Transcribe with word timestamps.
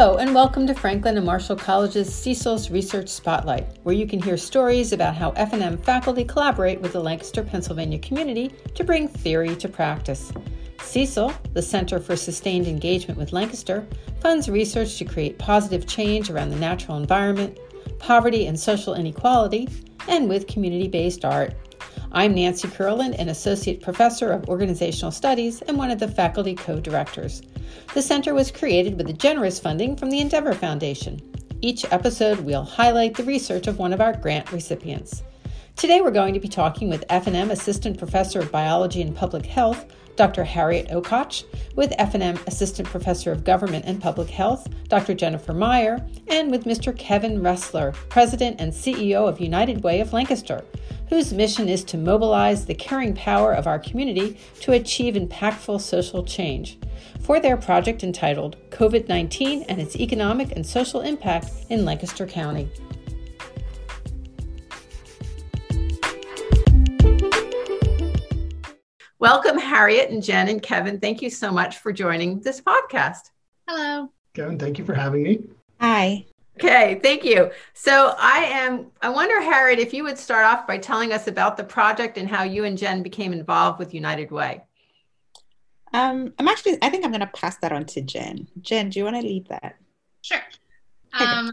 Hello, 0.00 0.16
and 0.16 0.34
welcome 0.34 0.66
to 0.66 0.72
Franklin 0.72 1.18
and 1.18 1.26
Marshall 1.26 1.56
College's 1.56 2.08
CECIL's 2.08 2.70
Research 2.70 3.10
Spotlight, 3.10 3.66
where 3.82 3.94
you 3.94 4.06
can 4.06 4.22
hear 4.22 4.38
stories 4.38 4.94
about 4.94 5.14
how 5.14 5.32
F&M 5.32 5.76
faculty 5.76 6.24
collaborate 6.24 6.80
with 6.80 6.94
the 6.94 7.00
Lancaster, 7.00 7.42
Pennsylvania 7.42 7.98
community 7.98 8.50
to 8.74 8.82
bring 8.82 9.06
theory 9.06 9.54
to 9.56 9.68
practice. 9.68 10.32
CECIL, 10.78 11.34
the 11.52 11.60
Center 11.60 11.98
for 11.98 12.16
Sustained 12.16 12.66
Engagement 12.66 13.18
with 13.18 13.34
Lancaster, 13.34 13.86
funds 14.20 14.48
research 14.48 14.96
to 14.96 15.04
create 15.04 15.36
positive 15.36 15.86
change 15.86 16.30
around 16.30 16.48
the 16.48 16.56
natural 16.56 16.96
environment, 16.96 17.58
poverty 17.98 18.46
and 18.46 18.58
social 18.58 18.94
inequality, 18.94 19.68
and 20.08 20.30
with 20.30 20.46
community 20.46 20.88
based 20.88 21.26
art. 21.26 21.52
I'm 22.12 22.34
Nancy 22.34 22.66
Kurland, 22.66 23.14
an 23.20 23.28
Associate 23.28 23.80
Professor 23.80 24.32
of 24.32 24.48
Organizational 24.48 25.12
Studies 25.12 25.62
and 25.62 25.78
one 25.78 25.92
of 25.92 26.00
the 26.00 26.08
faculty 26.08 26.56
co 26.56 26.80
directors. 26.80 27.40
The 27.94 28.02
center 28.02 28.34
was 28.34 28.50
created 28.50 28.98
with 28.98 29.08
a 29.08 29.12
generous 29.12 29.60
funding 29.60 29.94
from 29.94 30.10
the 30.10 30.18
Endeavor 30.18 30.52
Foundation. 30.52 31.20
Each 31.60 31.84
episode, 31.92 32.40
we'll 32.40 32.64
highlight 32.64 33.14
the 33.14 33.22
research 33.22 33.68
of 33.68 33.78
one 33.78 33.92
of 33.92 34.00
our 34.00 34.16
grant 34.16 34.50
recipients. 34.50 35.22
Today, 35.76 36.00
we're 36.00 36.10
going 36.10 36.34
to 36.34 36.40
be 36.40 36.48
talking 36.48 36.90
with 36.90 37.04
F&M 37.10 37.52
Assistant 37.52 37.96
Professor 37.96 38.40
of 38.40 38.50
Biology 38.50 39.02
and 39.02 39.14
Public 39.14 39.46
Health, 39.46 39.86
Dr. 40.16 40.42
Harriet 40.42 40.88
Okatch, 40.88 41.44
with 41.76 41.94
F&M 41.96 42.36
Assistant 42.48 42.88
Professor 42.88 43.30
of 43.30 43.44
Government 43.44 43.84
and 43.86 44.02
Public 44.02 44.28
Health, 44.28 44.68
Dr. 44.88 45.14
Jennifer 45.14 45.54
Meyer, 45.54 46.04
and 46.26 46.50
with 46.50 46.64
Mr. 46.64 46.94
Kevin 46.98 47.40
Ressler, 47.40 47.94
President 48.08 48.60
and 48.60 48.72
CEO 48.72 49.28
of 49.28 49.40
United 49.40 49.84
Way 49.84 50.00
of 50.00 50.12
Lancaster, 50.12 50.64
whose 51.10 51.32
mission 51.32 51.68
is 51.68 51.82
to 51.84 51.98
mobilize 51.98 52.64
the 52.64 52.74
caring 52.74 53.14
power 53.14 53.52
of 53.52 53.66
our 53.66 53.80
community 53.80 54.38
to 54.60 54.72
achieve 54.72 55.14
impactful 55.14 55.80
social 55.80 56.22
change 56.22 56.78
for 57.20 57.40
their 57.40 57.56
project 57.56 58.04
entitled 58.04 58.56
COVID 58.70 59.08
19 59.08 59.64
and 59.64 59.80
its 59.80 59.96
Economic 59.96 60.52
and 60.52 60.64
Social 60.64 61.00
Impact 61.00 61.50
in 61.68 61.84
Lancaster 61.84 62.26
County. 62.26 62.70
Welcome, 69.18 69.58
Harriet 69.58 70.10
and 70.10 70.22
Jen 70.22 70.48
and 70.48 70.62
Kevin. 70.62 70.98
Thank 70.98 71.20
you 71.20 71.28
so 71.28 71.50
much 71.50 71.78
for 71.78 71.92
joining 71.92 72.40
this 72.40 72.60
podcast. 72.60 73.30
Hello. 73.68 74.10
Kevin, 74.32 74.58
thank 74.58 74.78
you 74.78 74.84
for 74.84 74.94
having 74.94 75.24
me. 75.24 75.40
Hi. 75.80 76.24
Okay, 76.62 77.00
thank 77.02 77.24
you. 77.24 77.50
So 77.72 78.14
I 78.18 78.44
am 78.44 78.90
I 79.00 79.08
wonder 79.08 79.40
Harriet 79.40 79.78
if 79.78 79.94
you 79.94 80.04
would 80.04 80.18
start 80.18 80.44
off 80.44 80.66
by 80.66 80.76
telling 80.76 81.12
us 81.12 81.26
about 81.26 81.56
the 81.56 81.64
project 81.64 82.18
and 82.18 82.28
how 82.28 82.42
you 82.42 82.64
and 82.64 82.76
Jen 82.76 83.02
became 83.02 83.32
involved 83.32 83.78
with 83.78 83.94
United 83.94 84.30
Way. 84.30 84.62
Um, 85.94 86.34
I'm 86.38 86.48
actually 86.48 86.76
I 86.82 86.90
think 86.90 87.04
I'm 87.04 87.10
going 87.10 87.20
to 87.20 87.26
pass 87.28 87.56
that 87.58 87.72
on 87.72 87.86
to 87.86 88.02
Jen. 88.02 88.46
Jen, 88.60 88.90
do 88.90 88.98
you 88.98 89.04
want 89.04 89.16
to 89.16 89.22
lead 89.22 89.48
that? 89.48 89.76
Sure. 90.20 90.42
Um, 91.18 91.52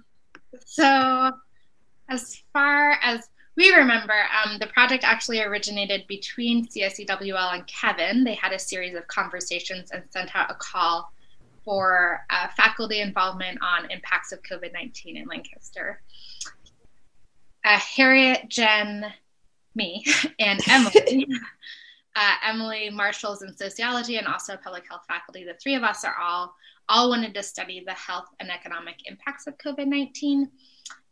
so 0.65 1.31
as 2.09 2.43
far 2.51 2.99
as 3.01 3.29
we 3.55 3.73
remember 3.73 4.13
um, 4.13 4.59
the 4.59 4.67
project 4.67 5.03
actually 5.03 5.41
originated 5.41 6.05
between 6.07 6.67
CSEWL 6.67 7.55
and 7.55 7.65
Kevin. 7.65 8.23
They 8.23 8.35
had 8.35 8.53
a 8.53 8.59
series 8.59 8.93
of 8.93 9.07
conversations 9.07 9.89
and 9.91 10.03
sent 10.11 10.35
out 10.35 10.51
a 10.51 10.55
call 10.55 11.11
for 11.67 12.25
uh, 12.29 12.47
faculty 12.55 13.01
involvement 13.01 13.59
on 13.61 13.91
impacts 13.91 14.31
of 14.31 14.41
COVID 14.41 14.71
19 14.71 15.17
in 15.17 15.27
Lancaster. 15.27 16.01
Uh, 17.65 17.77
Harriet, 17.77 18.47
Jen, 18.47 19.05
me, 19.75 20.05
and 20.39 20.61
Emily. 20.69 21.27
uh, 22.15 22.35
Emily 22.47 22.89
Marshall's 22.89 23.41
in 23.41 23.53
sociology 23.53 24.15
and 24.15 24.27
also 24.27 24.55
public 24.55 24.85
health 24.87 25.03
faculty. 25.09 25.43
The 25.43 25.55
three 25.61 25.75
of 25.75 25.83
us 25.83 26.05
are 26.05 26.15
all 26.17 26.55
all 26.87 27.09
wanted 27.09 27.33
to 27.33 27.43
study 27.43 27.83
the 27.85 27.93
health 27.93 28.29
and 28.39 28.49
economic 28.49 28.95
impacts 29.05 29.45
of 29.45 29.57
COVID 29.57 29.87
19. 29.87 30.49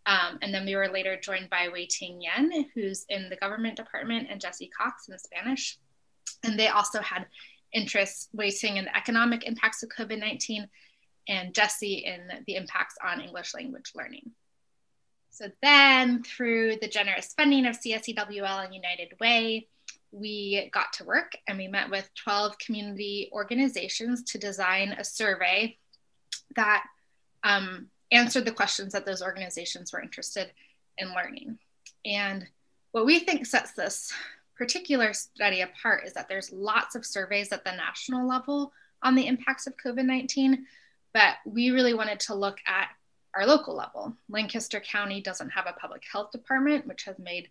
Um, 0.06 0.40
and 0.42 0.54
then 0.54 0.66
we 0.66 0.78
were 0.78 0.88
later 0.88 1.20
joined 1.20 1.50
by 1.50 1.68
Wei 1.68 1.86
Ting 1.86 2.22
Yen, 2.22 2.68
who's 2.74 3.06
in 3.10 3.28
the 3.28 3.36
government 3.36 3.76
department, 3.76 4.30
and 4.32 4.40
Jesse 4.40 4.70
Cox 4.70 5.10
in 5.10 5.20
Spanish. 5.20 5.80
And 6.46 6.58
they 6.58 6.70
also 6.70 7.02
had 7.02 7.26
interests, 7.76 8.30
Wei 8.34 8.50
Ting 8.50 8.78
in 8.78 8.86
the 8.86 8.98
economic 8.98 9.44
impacts 9.46 9.84
of 9.84 9.90
COVID 9.90 10.20
19, 10.20 10.68
and 11.28 11.54
Jesse 11.54 12.06
in 12.06 12.44
the 12.48 12.56
impacts 12.56 12.96
on 13.04 13.22
English 13.22 13.54
language 13.54 13.92
learning. 13.96 14.32
So 15.30 15.48
then, 15.62 16.24
through 16.24 16.78
the 16.78 16.88
generous 16.88 17.34
funding 17.36 17.66
of 17.66 17.78
CSEWL 17.78 18.66
and 18.66 18.74
United 18.74 19.14
Way, 19.20 19.68
we 20.12 20.70
got 20.74 20.94
to 20.94 21.04
work 21.04 21.34
and 21.46 21.58
we 21.58 21.68
met 21.68 21.92
with 21.92 22.10
12 22.16 22.58
community 22.58 23.30
organizations 23.34 24.24
to 24.24 24.38
design 24.38 24.96
a 24.98 25.04
survey 25.04 25.78
that 26.56 26.86
um, 27.44 27.88
answered 28.14 28.46
the 28.46 28.52
questions 28.52 28.94
that 28.94 29.06
those 29.06 29.22
organizations 29.22 29.92
were 29.92 30.02
interested 30.02 30.52
in 30.98 31.14
learning. 31.14 31.58
And 32.06 32.48
what 32.92 33.06
we 33.06 33.20
think 33.20 33.46
sets 33.46 33.74
this 33.74 34.14
particular 34.58 35.14
study 35.14 35.62
apart 35.62 36.06
is 36.06 36.14
that 36.14 36.28
there's 36.30 36.52
lots 36.52 36.96
of 36.96 37.06
surveys 37.06 37.52
at 37.52 37.64
the 37.64 37.72
national 37.72 38.28
level 38.28 38.72
on 39.04 39.16
the 39.16 39.28
impacts 39.28 39.68
of 39.68 39.76
COVID 39.78 40.06
19, 40.06 40.66
but 41.14 41.36
we 41.46 41.72
really 41.72 41.94
wanted 41.94 42.20
to 42.22 42.36
look 42.36 42.60
at 42.66 42.90
our 43.36 43.46
local 43.46 43.76
level. 43.76 44.16
Lancaster 44.30 44.80
County 44.80 45.22
doesn't 45.22 45.50
have 45.50 45.68
a 45.68 45.74
public 45.74 46.04
health 46.10 46.32
department, 46.32 46.88
which 46.88 47.04
has 47.04 47.20
made 47.20 47.50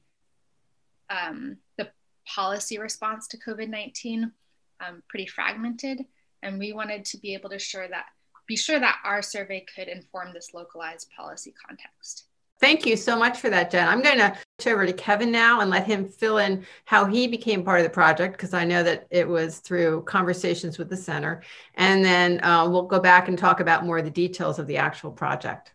um, 1.10 1.58
the 1.76 1.90
policy 2.26 2.78
response 2.78 3.28
to 3.28 3.38
COVID 3.38 3.68
19 3.68 4.32
um, 4.80 5.02
pretty 5.08 5.26
fragmented. 5.26 6.04
And 6.42 6.58
we 6.58 6.72
wanted 6.72 7.04
to 7.06 7.18
be 7.18 7.34
able 7.34 7.50
to 7.50 7.58
sure 7.58 7.88
that 7.88 8.06
be 8.46 8.56
sure 8.56 8.78
that 8.78 8.98
our 9.04 9.22
survey 9.22 9.64
could 9.74 9.88
inform 9.88 10.32
this 10.32 10.52
localized 10.52 11.10
policy 11.16 11.54
context. 11.66 12.26
Thank 12.60 12.86
you 12.86 12.96
so 12.96 13.18
much 13.18 13.40
for 13.40 13.50
that, 13.50 13.70
Jen. 13.70 13.88
I'm 13.88 14.00
going 14.00 14.18
to 14.18 14.36
turn 14.58 14.74
over 14.74 14.86
to 14.86 14.92
Kevin 14.92 15.32
now 15.32 15.60
and 15.60 15.70
let 15.70 15.86
him 15.86 16.08
fill 16.08 16.38
in 16.38 16.64
how 16.84 17.04
he 17.04 17.26
became 17.26 17.64
part 17.64 17.80
of 17.80 17.84
the 17.84 17.90
project 17.90 18.36
because 18.36 18.54
I 18.54 18.64
know 18.64 18.82
that 18.82 19.06
it 19.10 19.28
was 19.28 19.58
through 19.58 20.02
conversations 20.02 20.78
with 20.78 20.88
the 20.88 20.96
center. 20.96 21.42
And 21.74 22.04
then 22.04 22.42
uh, 22.44 22.68
we'll 22.68 22.86
go 22.86 23.00
back 23.00 23.28
and 23.28 23.36
talk 23.36 23.60
about 23.60 23.84
more 23.84 23.98
of 23.98 24.04
the 24.04 24.10
details 24.10 24.58
of 24.58 24.66
the 24.66 24.76
actual 24.76 25.10
project. 25.10 25.72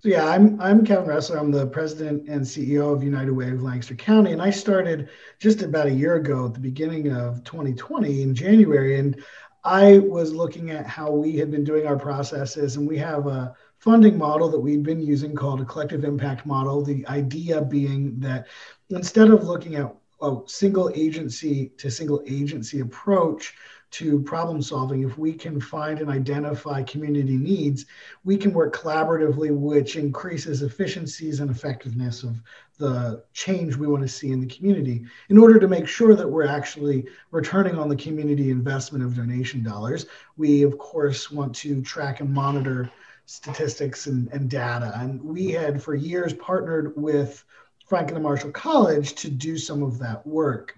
So 0.00 0.10
yeah, 0.10 0.26
I'm 0.26 0.60
I'm 0.60 0.84
Kevin 0.84 1.06
Ressler. 1.06 1.40
I'm 1.40 1.50
the 1.50 1.66
president 1.66 2.28
and 2.28 2.42
CEO 2.42 2.94
of 2.94 3.02
United 3.02 3.32
Way 3.32 3.50
of 3.50 3.64
Lancaster 3.64 3.96
County, 3.96 4.30
and 4.30 4.40
I 4.40 4.48
started 4.48 5.08
just 5.40 5.62
about 5.62 5.88
a 5.88 5.92
year 5.92 6.14
ago 6.14 6.46
at 6.46 6.54
the 6.54 6.60
beginning 6.60 7.10
of 7.10 7.42
2020 7.42 8.22
in 8.22 8.32
January. 8.32 9.00
And 9.00 9.20
I 9.64 9.98
was 9.98 10.32
looking 10.32 10.70
at 10.70 10.86
how 10.86 11.10
we 11.10 11.34
had 11.34 11.50
been 11.50 11.64
doing 11.64 11.88
our 11.88 11.98
processes, 11.98 12.76
and 12.76 12.86
we 12.86 12.96
have 12.98 13.26
a 13.26 13.56
funding 13.78 14.18
model 14.18 14.48
that 14.48 14.58
we'd 14.58 14.82
been 14.82 15.00
using 15.00 15.34
called 15.34 15.60
a 15.60 15.64
collective 15.64 16.04
impact 16.04 16.44
model. 16.44 16.82
The 16.82 17.06
idea 17.06 17.62
being 17.62 18.18
that 18.20 18.46
instead 18.90 19.30
of 19.30 19.44
looking 19.44 19.76
at 19.76 19.94
a 20.20 20.36
single 20.46 20.90
agency 20.94 21.70
to 21.78 21.90
single 21.90 22.22
agency 22.26 22.80
approach 22.80 23.54
to 23.90 24.20
problem 24.22 24.60
solving, 24.60 25.02
if 25.02 25.16
we 25.16 25.32
can 25.32 25.60
find 25.60 26.00
and 26.00 26.10
identify 26.10 26.82
community 26.82 27.36
needs, 27.36 27.86
we 28.24 28.36
can 28.36 28.52
work 28.52 28.76
collaboratively, 28.76 29.50
which 29.50 29.96
increases 29.96 30.62
efficiencies 30.62 31.40
and 31.40 31.50
effectiveness 31.50 32.22
of 32.22 32.42
the 32.78 33.24
change 33.32 33.76
we 33.76 33.86
want 33.86 34.02
to 34.02 34.08
see 34.08 34.30
in 34.30 34.40
the 34.40 34.46
community 34.46 35.04
in 35.30 35.38
order 35.38 35.58
to 35.58 35.68
make 35.68 35.88
sure 35.88 36.14
that 36.14 36.28
we're 36.28 36.46
actually 36.46 37.06
returning 37.30 37.78
on 37.78 37.88
the 37.88 37.96
community 37.96 38.50
investment 38.50 39.02
of 39.02 39.16
donation 39.16 39.62
dollars. 39.62 40.04
We, 40.36 40.62
of 40.62 40.76
course, 40.76 41.30
want 41.30 41.54
to 41.56 41.80
track 41.80 42.20
and 42.20 42.32
monitor 42.32 42.90
statistics 43.28 44.06
and, 44.06 44.26
and 44.32 44.48
data. 44.48 44.90
And 44.96 45.22
we 45.22 45.50
had 45.50 45.82
for 45.82 45.94
years 45.94 46.32
partnered 46.32 46.94
with 46.96 47.44
Franklin 47.86 48.16
and 48.16 48.24
Marshall 48.24 48.52
College 48.52 49.14
to 49.16 49.30
do 49.30 49.58
some 49.58 49.82
of 49.82 49.98
that 49.98 50.26
work. 50.26 50.74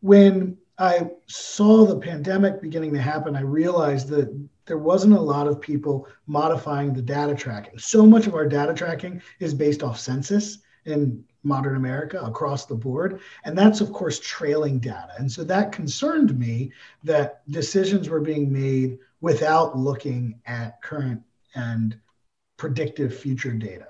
When 0.00 0.56
I 0.78 1.10
saw 1.26 1.84
the 1.84 1.98
pandemic 1.98 2.62
beginning 2.62 2.94
to 2.94 3.00
happen, 3.00 3.36
I 3.36 3.42
realized 3.42 4.08
that 4.08 4.34
there 4.64 4.78
wasn't 4.78 5.12
a 5.12 5.20
lot 5.20 5.46
of 5.46 5.60
people 5.60 6.08
modifying 6.26 6.94
the 6.94 7.02
data 7.02 7.34
tracking. 7.34 7.78
So 7.78 8.06
much 8.06 8.26
of 8.26 8.34
our 8.34 8.48
data 8.48 8.72
tracking 8.72 9.20
is 9.38 9.52
based 9.52 9.82
off 9.82 10.00
census 10.00 10.60
in 10.86 11.22
modern 11.42 11.76
America 11.76 12.18
across 12.22 12.64
the 12.64 12.74
board. 12.74 13.20
And 13.44 13.56
that's, 13.56 13.82
of 13.82 13.92
course, 13.92 14.18
trailing 14.20 14.78
data. 14.78 15.12
And 15.18 15.30
so 15.30 15.44
that 15.44 15.70
concerned 15.70 16.38
me 16.38 16.72
that 17.02 17.42
decisions 17.50 18.08
were 18.08 18.20
being 18.20 18.50
made 18.50 18.98
without 19.20 19.76
looking 19.76 20.40
at 20.46 20.80
current 20.80 21.20
and 21.54 21.98
predictive 22.56 23.16
future 23.16 23.52
data. 23.52 23.88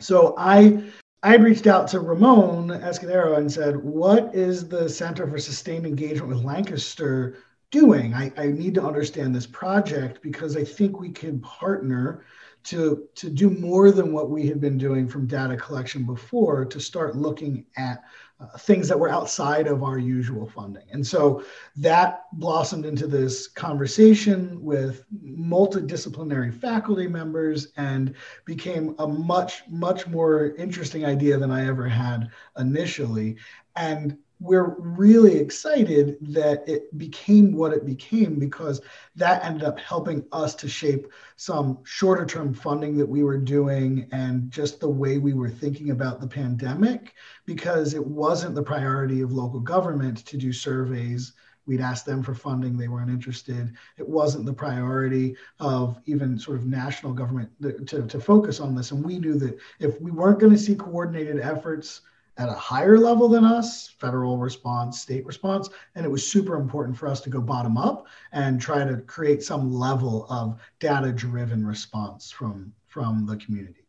So 0.00 0.34
I 0.36 0.82
I 1.22 1.36
reached 1.36 1.66
out 1.66 1.88
to 1.88 2.00
Ramon 2.00 2.68
Escudero 2.68 3.38
and 3.38 3.50
said, 3.50 3.76
What 3.76 4.34
is 4.34 4.68
the 4.68 4.88
Center 4.90 5.26
for 5.26 5.38
Sustained 5.38 5.86
Engagement 5.86 6.28
with 6.28 6.44
Lancaster 6.44 7.38
doing? 7.70 8.12
I, 8.12 8.30
I 8.36 8.48
need 8.48 8.74
to 8.74 8.84
understand 8.84 9.34
this 9.34 9.46
project 9.46 10.20
because 10.20 10.54
I 10.54 10.64
think 10.64 11.00
we 11.00 11.08
can 11.08 11.40
partner 11.40 12.26
to, 12.64 13.06
to 13.14 13.30
do 13.30 13.50
more 13.50 13.90
than 13.90 14.12
what 14.12 14.30
we 14.30 14.46
had 14.46 14.60
been 14.60 14.78
doing 14.78 15.06
from 15.06 15.26
data 15.26 15.56
collection 15.56 16.04
before 16.04 16.64
to 16.64 16.80
start 16.80 17.16
looking 17.16 17.66
at 17.76 18.02
uh, 18.40 18.46
things 18.58 18.88
that 18.88 18.98
were 18.98 19.08
outside 19.08 19.66
of 19.66 19.82
our 19.82 19.98
usual 19.98 20.46
funding. 20.46 20.82
And 20.90 21.06
so 21.06 21.44
that 21.76 22.24
blossomed 22.32 22.84
into 22.84 23.06
this 23.06 23.46
conversation 23.46 24.60
with 24.62 25.04
multidisciplinary 25.24 26.52
faculty 26.52 27.06
members 27.06 27.68
and 27.76 28.14
became 28.44 28.94
a 28.98 29.06
much, 29.06 29.62
much 29.68 30.06
more 30.08 30.54
interesting 30.56 31.04
idea 31.04 31.38
than 31.38 31.50
I 31.50 31.66
ever 31.66 31.88
had 31.88 32.30
initially. 32.58 33.36
And 33.76 34.18
we're 34.44 34.76
really 34.78 35.38
excited 35.38 36.18
that 36.20 36.68
it 36.68 36.96
became 36.98 37.56
what 37.56 37.72
it 37.72 37.86
became 37.86 38.38
because 38.38 38.82
that 39.16 39.42
ended 39.42 39.64
up 39.64 39.80
helping 39.80 40.22
us 40.32 40.54
to 40.54 40.68
shape 40.68 41.10
some 41.36 41.78
shorter 41.84 42.26
term 42.26 42.52
funding 42.52 42.98
that 42.98 43.08
we 43.08 43.24
were 43.24 43.38
doing 43.38 44.06
and 44.12 44.50
just 44.50 44.80
the 44.80 44.88
way 44.88 45.16
we 45.16 45.32
were 45.32 45.48
thinking 45.48 45.90
about 45.90 46.20
the 46.20 46.26
pandemic 46.26 47.14
because 47.46 47.94
it 47.94 48.06
wasn't 48.06 48.54
the 48.54 48.62
priority 48.62 49.22
of 49.22 49.32
local 49.32 49.60
government 49.60 50.18
to 50.26 50.36
do 50.36 50.52
surveys. 50.52 51.32
We'd 51.64 51.80
asked 51.80 52.04
them 52.04 52.22
for 52.22 52.34
funding. 52.34 52.76
They 52.76 52.88
weren't 52.88 53.08
interested. 53.08 53.72
It 53.96 54.06
wasn't 54.06 54.44
the 54.44 54.52
priority 54.52 55.36
of 55.58 55.98
even 56.04 56.38
sort 56.38 56.58
of 56.58 56.66
national 56.66 57.14
government 57.14 57.50
to, 57.62 58.06
to 58.06 58.20
focus 58.20 58.60
on 58.60 58.74
this. 58.74 58.90
And 58.90 59.02
we 59.02 59.18
knew 59.18 59.38
that 59.38 59.58
if 59.80 59.98
we 60.02 60.10
weren't 60.10 60.38
going 60.38 60.52
to 60.52 60.58
see 60.58 60.74
coordinated 60.74 61.40
efforts 61.40 62.02
at 62.36 62.48
a 62.48 62.54
higher 62.54 62.98
level 62.98 63.28
than 63.28 63.44
us 63.44 63.88
federal 63.88 64.38
response 64.38 65.00
state 65.00 65.24
response 65.24 65.68
and 65.94 66.04
it 66.04 66.08
was 66.08 66.26
super 66.26 66.56
important 66.56 66.96
for 66.96 67.06
us 67.06 67.20
to 67.20 67.30
go 67.30 67.40
bottom 67.40 67.76
up 67.76 68.06
and 68.32 68.60
try 68.60 68.84
to 68.84 68.96
create 69.02 69.42
some 69.42 69.72
level 69.72 70.26
of 70.28 70.58
data 70.80 71.12
driven 71.12 71.64
response 71.64 72.30
from 72.30 72.72
from 72.86 73.26
the 73.26 73.36
community. 73.36 73.86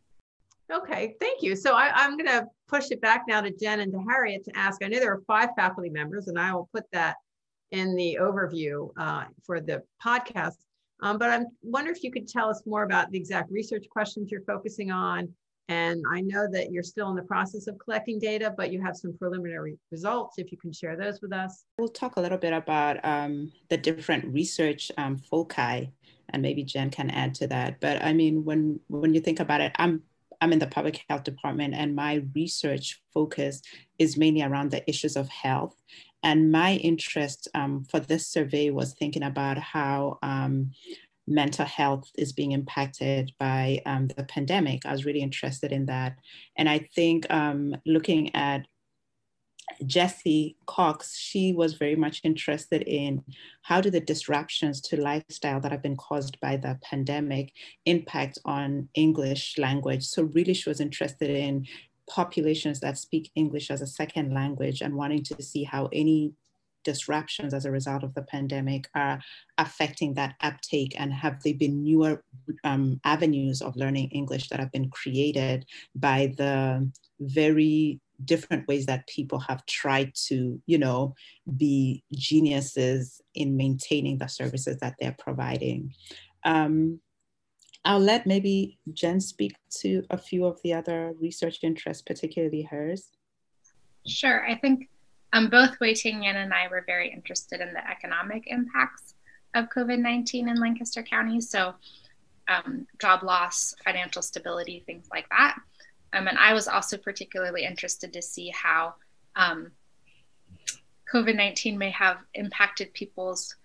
Okay 0.71 1.15
thank 1.19 1.41
you. 1.41 1.55
So 1.55 1.73
I, 1.75 1.91
i'm 1.95 2.17
going 2.17 2.27
to 2.27 2.47
push 2.67 2.91
it 2.91 3.01
back 3.01 3.25
now 3.27 3.41
to 3.41 3.51
jen 3.51 3.79
and 3.79 3.91
to 3.91 3.99
harriet 3.99 4.43
to 4.45 4.57
ask. 4.57 4.83
I 4.83 4.87
know 4.87 4.99
there 4.99 5.13
are 5.13 5.21
five 5.27 5.49
faculty 5.55 5.89
members 5.89 6.27
and 6.27 6.39
i 6.39 6.53
will 6.53 6.69
put 6.73 6.83
that 6.91 7.15
in 7.71 7.95
the 7.95 8.17
overview 8.21 8.89
uh, 8.95 9.25
for 9.43 9.59
the 9.59 9.83
podcast. 10.03 10.57
Um, 11.01 11.17
but 11.17 11.29
i 11.29 11.43
wonder 11.63 11.91
if 11.91 12.03
you 12.03 12.11
could 12.11 12.27
tell 12.27 12.49
us 12.49 12.61
more 12.65 12.83
about 12.83 13.11
the 13.11 13.17
exact 13.17 13.51
research 13.51 13.85
questions 13.89 14.31
you're 14.31 14.41
focusing 14.41 14.91
on 14.91 15.33
and 15.67 16.03
I 16.11 16.21
know 16.21 16.47
that 16.51 16.71
you're 16.71 16.83
still 16.83 17.09
in 17.09 17.15
the 17.15 17.23
process 17.23 17.67
of 17.67 17.79
collecting 17.79 18.19
data, 18.19 18.53
but 18.55 18.71
you 18.71 18.81
have 18.81 18.95
some 18.95 19.17
preliminary 19.17 19.77
results. 19.91 20.37
If 20.37 20.51
you 20.51 20.57
can 20.57 20.71
share 20.71 20.95
those 20.95 21.21
with 21.21 21.33
us. 21.33 21.65
We'll 21.79 21.87
talk 21.87 22.17
a 22.17 22.21
little 22.21 22.37
bit 22.37 22.53
about 22.53 23.03
um, 23.03 23.51
the 23.69 23.77
different 23.77 24.31
research 24.31 24.91
um, 24.97 25.17
foci, 25.17 25.91
and 26.29 26.41
maybe 26.41 26.63
Jen 26.63 26.91
can 26.91 27.09
add 27.09 27.33
to 27.35 27.47
that. 27.47 27.79
But 27.79 28.03
I 28.03 28.13
mean, 28.13 28.45
when 28.45 28.79
when 28.87 29.13
you 29.13 29.21
think 29.21 29.39
about 29.39 29.61
it, 29.61 29.71
I'm 29.77 30.03
I'm 30.39 30.53
in 30.53 30.59
the 30.59 30.67
public 30.67 31.03
health 31.09 31.23
department, 31.23 31.73
and 31.73 31.95
my 31.95 32.23
research 32.35 33.01
focus 33.13 33.61
is 33.97 34.17
mainly 34.17 34.43
around 34.43 34.69
the 34.69 34.87
issues 34.87 35.15
of 35.15 35.29
health. 35.29 35.75
And 36.21 36.51
my 36.51 36.73
interest 36.77 37.47
um, 37.53 37.83
for 37.83 37.99
this 37.99 38.27
survey 38.27 38.71
was 38.71 38.93
thinking 38.93 39.21
about 39.21 39.59
how 39.59 40.17
um, 40.23 40.71
mental 41.27 41.65
health 41.65 42.09
is 42.17 42.33
being 42.33 42.51
impacted 42.51 43.31
by 43.39 43.81
um, 43.85 44.07
the 44.07 44.23
pandemic. 44.23 44.85
I 44.85 44.91
was 44.91 45.05
really 45.05 45.21
interested 45.21 45.71
in 45.71 45.85
that. 45.87 46.17
And 46.57 46.69
I 46.69 46.79
think 46.95 47.31
um, 47.33 47.75
looking 47.85 48.33
at 48.35 48.67
Jesse 49.85 50.55
Cox, 50.67 51.17
she 51.17 51.53
was 51.53 51.73
very 51.73 51.95
much 51.95 52.21
interested 52.23 52.83
in 52.83 53.23
how 53.63 53.81
do 53.81 53.89
the 53.89 53.99
disruptions 53.99 54.79
to 54.81 55.01
lifestyle 55.01 55.59
that 55.59 55.71
have 55.71 55.81
been 55.81 55.97
caused 55.97 56.39
by 56.39 56.57
the 56.57 56.79
pandemic 56.83 57.51
impact 57.85 58.37
on 58.45 58.89
English 58.93 59.57
language. 59.57 60.03
So 60.03 60.23
really 60.23 60.53
she 60.53 60.69
was 60.69 60.79
interested 60.79 61.29
in 61.29 61.65
populations 62.07 62.79
that 62.81 62.99
speak 62.99 63.31
English 63.35 63.71
as 63.71 63.81
a 63.81 63.87
second 63.87 64.33
language 64.33 64.81
and 64.81 64.95
wanting 64.95 65.23
to 65.23 65.41
see 65.41 65.63
how 65.63 65.89
any 65.91 66.33
disruptions 66.85 67.53
as 67.53 67.65
a 67.65 67.71
result 67.71 68.03
of 68.03 68.13
the 68.13 68.21
pandemic 68.21 68.87
are 68.95 69.19
affecting 69.57 70.13
that 70.13 70.35
uptake 70.41 70.93
and 70.97 71.11
have 71.11 71.41
they 71.43 71.51
been 71.51 71.83
newer 71.83 72.23
um, 72.63 73.01
avenues 73.03 73.61
of 73.61 73.75
learning 73.75 74.09
English 74.11 74.47
that 74.47 74.59
have 74.59 74.71
been 74.71 74.89
created 74.89 75.65
by 75.95 76.33
the 76.37 76.89
very 77.19 77.99
different 78.23 78.65
ways 78.67 78.85
that 78.85 79.07
people 79.07 79.39
have 79.39 79.65
tried 79.65 80.13
to, 80.15 80.61
you 80.65 80.77
know, 80.77 81.13
be 81.57 82.03
geniuses 82.13 83.21
in 83.33 83.57
maintaining 83.57 84.17
the 84.17 84.27
services 84.27 84.77
that 84.77 84.95
they're 84.99 85.17
providing. 85.19 85.93
Um, 86.45 87.01
I'll 87.83 87.99
let 87.99 88.25
maybe 88.25 88.79
Jen 88.93 89.19
speak 89.19 89.55
to 89.81 90.03
a 90.09 90.17
few 90.17 90.45
of 90.45 90.59
the 90.63 90.73
other 90.73 91.13
research 91.19 91.59
interests, 91.61 92.01
particularly 92.01 92.63
hers. 92.63 93.09
Sure. 94.07 94.47
I 94.47 94.55
think 94.55 94.89
um, 95.33 95.49
both 95.49 95.79
Wei 95.79 95.93
Ting 95.93 96.23
Yan 96.23 96.37
and 96.37 96.53
I 96.53 96.67
were 96.67 96.83
very 96.85 97.11
interested 97.11 97.61
in 97.61 97.73
the 97.73 97.89
economic 97.89 98.43
impacts 98.47 99.15
of 99.53 99.69
COVID 99.69 99.99
19 99.99 100.49
in 100.49 100.59
Lancaster 100.59 101.03
County. 101.03 101.41
So, 101.41 101.75
um, 102.47 102.87
job 102.99 103.23
loss, 103.23 103.75
financial 103.83 104.21
stability, 104.21 104.83
things 104.85 105.07
like 105.11 105.27
that. 105.29 105.57
Um, 106.13 106.27
and 106.27 106.37
I 106.37 106.53
was 106.53 106.67
also 106.67 106.97
particularly 106.97 107.65
interested 107.65 108.13
to 108.13 108.21
see 108.21 108.49
how 108.49 108.95
um, 109.35 109.71
COVID 111.11 111.35
19 111.35 111.77
may 111.77 111.89
have 111.91 112.17
impacted 112.33 112.93
people's 112.93 113.55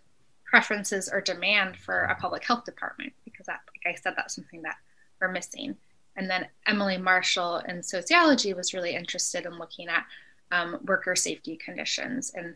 preferences 0.45 1.09
or 1.13 1.21
demand 1.21 1.77
for 1.77 2.03
a 2.05 2.15
public 2.17 2.45
health 2.45 2.65
department, 2.65 3.13
because 3.25 3.47
that, 3.47 3.61
like 3.69 3.95
I 3.95 3.97
said, 4.01 4.15
that's 4.17 4.35
something 4.35 4.63
that 4.63 4.77
we're 5.21 5.31
missing. 5.31 5.77
And 6.17 6.29
then 6.29 6.49
Emily 6.67 6.99
Marshall 6.99 7.59
in 7.59 7.83
sociology 7.83 8.53
was 8.53 8.75
really 8.75 8.95
interested 8.95 9.47
in 9.47 9.59
looking 9.59 9.89
at 9.89 10.05
um, 10.51 10.79
worker 10.85 11.17
safety 11.17 11.57
conditions 11.57 12.33
and 12.35 12.55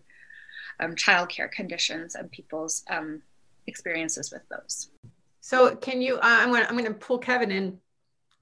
um, 0.81 0.95
childcare 0.95 1.51
conditions 1.51 2.15
and 2.15 2.31
people's 2.31 2.83
um, 2.91 3.23
experiences 3.67 4.33
with 4.33 4.43
those. 4.49 4.91
So, 5.41 5.77
can 5.77 6.01
you? 6.01 6.17
Uh, 6.17 6.21
I'm 6.23 6.51
going. 6.51 6.65
I'm 6.65 6.77
going 6.77 6.87
to 6.87 6.95
pull 6.95 7.19
Kevin 7.19 7.51
in 7.51 7.79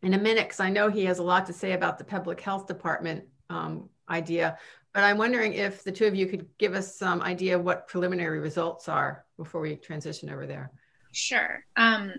in 0.02 0.14
a 0.14 0.18
minute 0.18 0.44
because 0.44 0.60
I 0.60 0.70
know 0.70 0.88
he 0.88 1.04
has 1.04 1.18
a 1.18 1.22
lot 1.22 1.46
to 1.46 1.52
say 1.52 1.72
about 1.72 1.98
the 1.98 2.04
public 2.04 2.40
health 2.40 2.66
department 2.66 3.24
um, 3.50 3.88
idea. 4.08 4.58
But 4.92 5.04
I'm 5.04 5.16
wondering 5.16 5.54
if 5.54 5.84
the 5.84 5.92
two 5.92 6.06
of 6.06 6.14
you 6.14 6.26
could 6.26 6.46
give 6.58 6.74
us 6.74 6.96
some 6.96 7.22
idea 7.22 7.56
of 7.56 7.64
what 7.64 7.88
preliminary 7.88 8.40
results 8.40 8.88
are 8.88 9.24
before 9.38 9.62
we 9.62 9.76
transition 9.76 10.28
over 10.28 10.46
there. 10.46 10.70
Sure. 11.12 11.64
Um, 11.76 12.14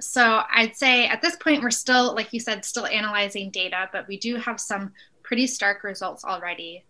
so 0.00 0.42
I'd 0.50 0.74
say 0.74 1.06
at 1.06 1.22
this 1.22 1.36
point, 1.36 1.62
we're 1.62 1.70
still, 1.70 2.14
like 2.14 2.32
you 2.32 2.40
said, 2.40 2.64
still 2.64 2.86
analyzing 2.86 3.50
data, 3.50 3.88
but 3.92 4.08
we 4.08 4.16
do 4.18 4.36
have 4.36 4.58
some 4.58 4.92
pretty 5.24 5.46
stark 5.46 5.82
results 5.82 6.24
already. 6.24 6.84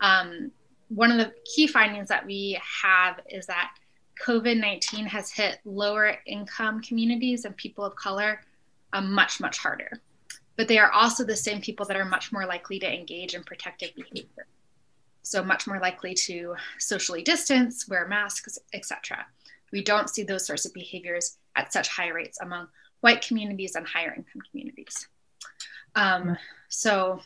Um, 0.00 0.52
one 0.88 1.10
of 1.10 1.18
the 1.18 1.32
key 1.44 1.66
findings 1.66 2.08
that 2.08 2.24
we 2.24 2.60
have 2.82 3.20
is 3.28 3.46
that 3.46 3.72
COVID 4.24 4.58
19 4.58 5.06
has 5.06 5.30
hit 5.30 5.58
lower 5.64 6.16
income 6.26 6.80
communities 6.82 7.44
and 7.44 7.56
people 7.56 7.84
of 7.84 7.96
color 7.96 8.40
um, 8.92 9.12
much, 9.12 9.40
much 9.40 9.58
harder. 9.58 10.00
But 10.56 10.66
they 10.66 10.78
are 10.78 10.90
also 10.90 11.24
the 11.24 11.36
same 11.36 11.60
people 11.60 11.86
that 11.86 11.96
are 11.96 12.04
much 12.04 12.32
more 12.32 12.46
likely 12.46 12.78
to 12.80 12.92
engage 12.92 13.34
in 13.34 13.44
protective 13.44 13.90
behavior. 13.94 14.46
So, 15.22 15.44
much 15.44 15.66
more 15.66 15.78
likely 15.78 16.14
to 16.14 16.56
socially 16.78 17.22
distance, 17.22 17.86
wear 17.86 18.08
masks, 18.08 18.58
etc. 18.72 19.26
We 19.72 19.84
don't 19.84 20.08
see 20.08 20.22
those 20.22 20.46
sorts 20.46 20.64
of 20.64 20.72
behaviors 20.72 21.36
at 21.54 21.72
such 21.72 21.88
high 21.88 22.08
rates 22.08 22.38
among 22.40 22.68
white 23.00 23.24
communities 23.26 23.74
and 23.76 23.86
higher 23.86 24.08
income 24.08 24.42
communities. 24.50 25.06
Um, 25.94 26.36
so, 26.68 27.20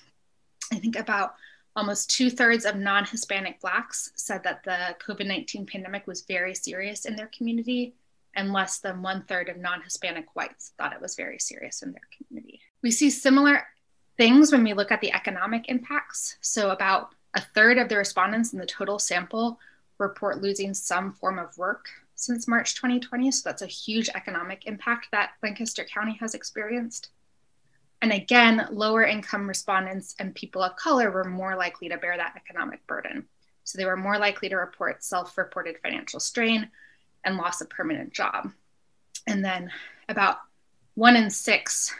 I 0.70 0.78
think 0.78 0.96
about 0.96 1.34
almost 1.74 2.10
two 2.10 2.30
thirds 2.30 2.64
of 2.64 2.76
non 2.76 3.04
Hispanic 3.04 3.60
Blacks 3.60 4.12
said 4.16 4.42
that 4.44 4.62
the 4.64 4.96
COVID 5.04 5.26
19 5.26 5.66
pandemic 5.66 6.06
was 6.06 6.22
very 6.22 6.54
serious 6.54 7.04
in 7.04 7.16
their 7.16 7.30
community, 7.36 7.94
and 8.34 8.52
less 8.52 8.78
than 8.78 9.02
one 9.02 9.22
third 9.22 9.48
of 9.48 9.56
non 9.56 9.82
Hispanic 9.82 10.34
whites 10.34 10.72
thought 10.78 10.92
it 10.92 11.00
was 11.00 11.14
very 11.14 11.38
serious 11.38 11.82
in 11.82 11.92
their 11.92 12.08
community. 12.16 12.60
We 12.82 12.90
see 12.90 13.10
similar 13.10 13.64
things 14.16 14.52
when 14.52 14.64
we 14.64 14.74
look 14.74 14.92
at 14.92 15.00
the 15.00 15.12
economic 15.12 15.68
impacts. 15.68 16.36
So, 16.40 16.70
about 16.70 17.14
a 17.34 17.40
third 17.40 17.78
of 17.78 17.88
the 17.88 17.96
respondents 17.96 18.52
in 18.52 18.58
the 18.58 18.66
total 18.66 18.98
sample 18.98 19.58
report 19.98 20.42
losing 20.42 20.74
some 20.74 21.12
form 21.12 21.38
of 21.38 21.56
work 21.56 21.86
since 22.14 22.48
March 22.48 22.74
2020. 22.74 23.30
So, 23.30 23.48
that's 23.48 23.62
a 23.62 23.66
huge 23.66 24.10
economic 24.14 24.66
impact 24.66 25.08
that 25.12 25.32
Lancaster 25.42 25.84
County 25.84 26.16
has 26.20 26.34
experienced. 26.34 27.10
And 28.02 28.12
again, 28.12 28.66
lower 28.72 29.04
income 29.04 29.48
respondents 29.48 30.16
and 30.18 30.34
people 30.34 30.62
of 30.62 30.74
color 30.74 31.12
were 31.12 31.24
more 31.24 31.54
likely 31.56 31.88
to 31.88 31.96
bear 31.96 32.16
that 32.16 32.34
economic 32.36 32.84
burden. 32.88 33.26
So 33.62 33.78
they 33.78 33.84
were 33.84 33.96
more 33.96 34.18
likely 34.18 34.48
to 34.48 34.56
report 34.56 35.04
self 35.04 35.38
reported 35.38 35.76
financial 35.82 36.18
strain 36.18 36.68
and 37.24 37.36
loss 37.36 37.60
of 37.60 37.70
permanent 37.70 38.12
job. 38.12 38.50
And 39.28 39.44
then 39.44 39.70
about 40.08 40.38
one 40.94 41.14
in 41.14 41.30
six 41.30 41.94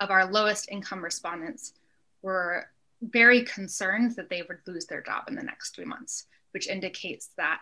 of 0.00 0.10
our 0.10 0.24
lowest 0.24 0.70
income 0.70 1.04
respondents 1.04 1.74
were 2.22 2.66
very 3.02 3.44
concerned 3.44 4.16
that 4.16 4.30
they 4.30 4.40
would 4.40 4.58
lose 4.66 4.86
their 4.86 5.02
job 5.02 5.24
in 5.28 5.34
the 5.34 5.42
next 5.42 5.74
three 5.74 5.84
months, 5.84 6.26
which 6.52 6.66
indicates 6.66 7.28
that 7.36 7.60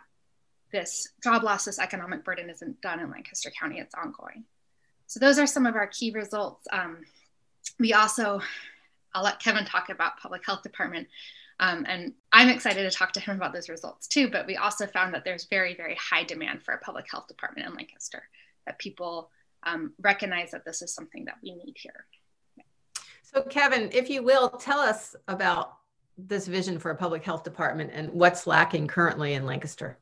this 0.71 1.09
job 1.25 1.43
loss, 1.43 1.65
this 1.65 1.81
economic 1.81 2.25
burden 2.25 2.49
isn't 2.49 2.81
done 2.81 3.01
in 3.01 3.11
Lancaster 3.11 3.51
County, 3.51 3.81
it's 3.81 3.95
ongoing. 3.97 4.45
So 5.11 5.19
those 5.19 5.41
are 5.41 5.47
some 5.47 5.67
of 5.67 5.75
our 5.75 5.89
key 5.89 6.13
results. 6.13 6.69
Um, 6.71 6.99
we 7.81 7.95
also, 7.95 8.41
I'll 9.13 9.25
let 9.25 9.41
Kevin 9.41 9.65
talk 9.65 9.89
about 9.89 10.21
public 10.21 10.47
health 10.47 10.63
department. 10.63 11.09
Um, 11.59 11.85
and 11.89 12.13
I'm 12.31 12.49
excited 12.49 12.89
to 12.89 12.97
talk 12.97 13.11
to 13.15 13.21
him 13.21 13.35
about 13.35 13.53
those 13.53 13.69
results 13.69 14.07
too. 14.07 14.31
But 14.31 14.47
we 14.47 14.57
also 14.57 14.87
found 14.87 15.13
that 15.13 15.25
there's 15.25 15.47
very, 15.47 15.75
very 15.75 15.97
high 15.97 16.23
demand 16.23 16.63
for 16.63 16.75
a 16.75 16.79
public 16.79 17.11
health 17.11 17.27
department 17.27 17.67
in 17.67 17.75
Lancaster, 17.75 18.23
that 18.67 18.79
people 18.79 19.31
um, 19.65 19.95
recognize 20.01 20.53
that 20.53 20.65
this 20.65 20.81
is 20.81 20.95
something 20.95 21.25
that 21.25 21.39
we 21.43 21.57
need 21.57 21.75
here. 21.77 22.07
So, 23.25 23.43
Kevin, 23.43 23.91
if 23.93 24.11
you 24.11 24.23
will, 24.23 24.49
tell 24.49 24.79
us 24.79 25.17
about 25.27 25.77
this 26.19 26.47
vision 26.47 26.79
for 26.79 26.93
a 26.93 26.97
public 26.97 27.25
health 27.25 27.43
department 27.43 27.91
and 27.93 28.11
what's 28.13 28.47
lacking 28.47 28.87
currently 28.87 29.33
in 29.33 29.45
Lancaster. 29.45 29.99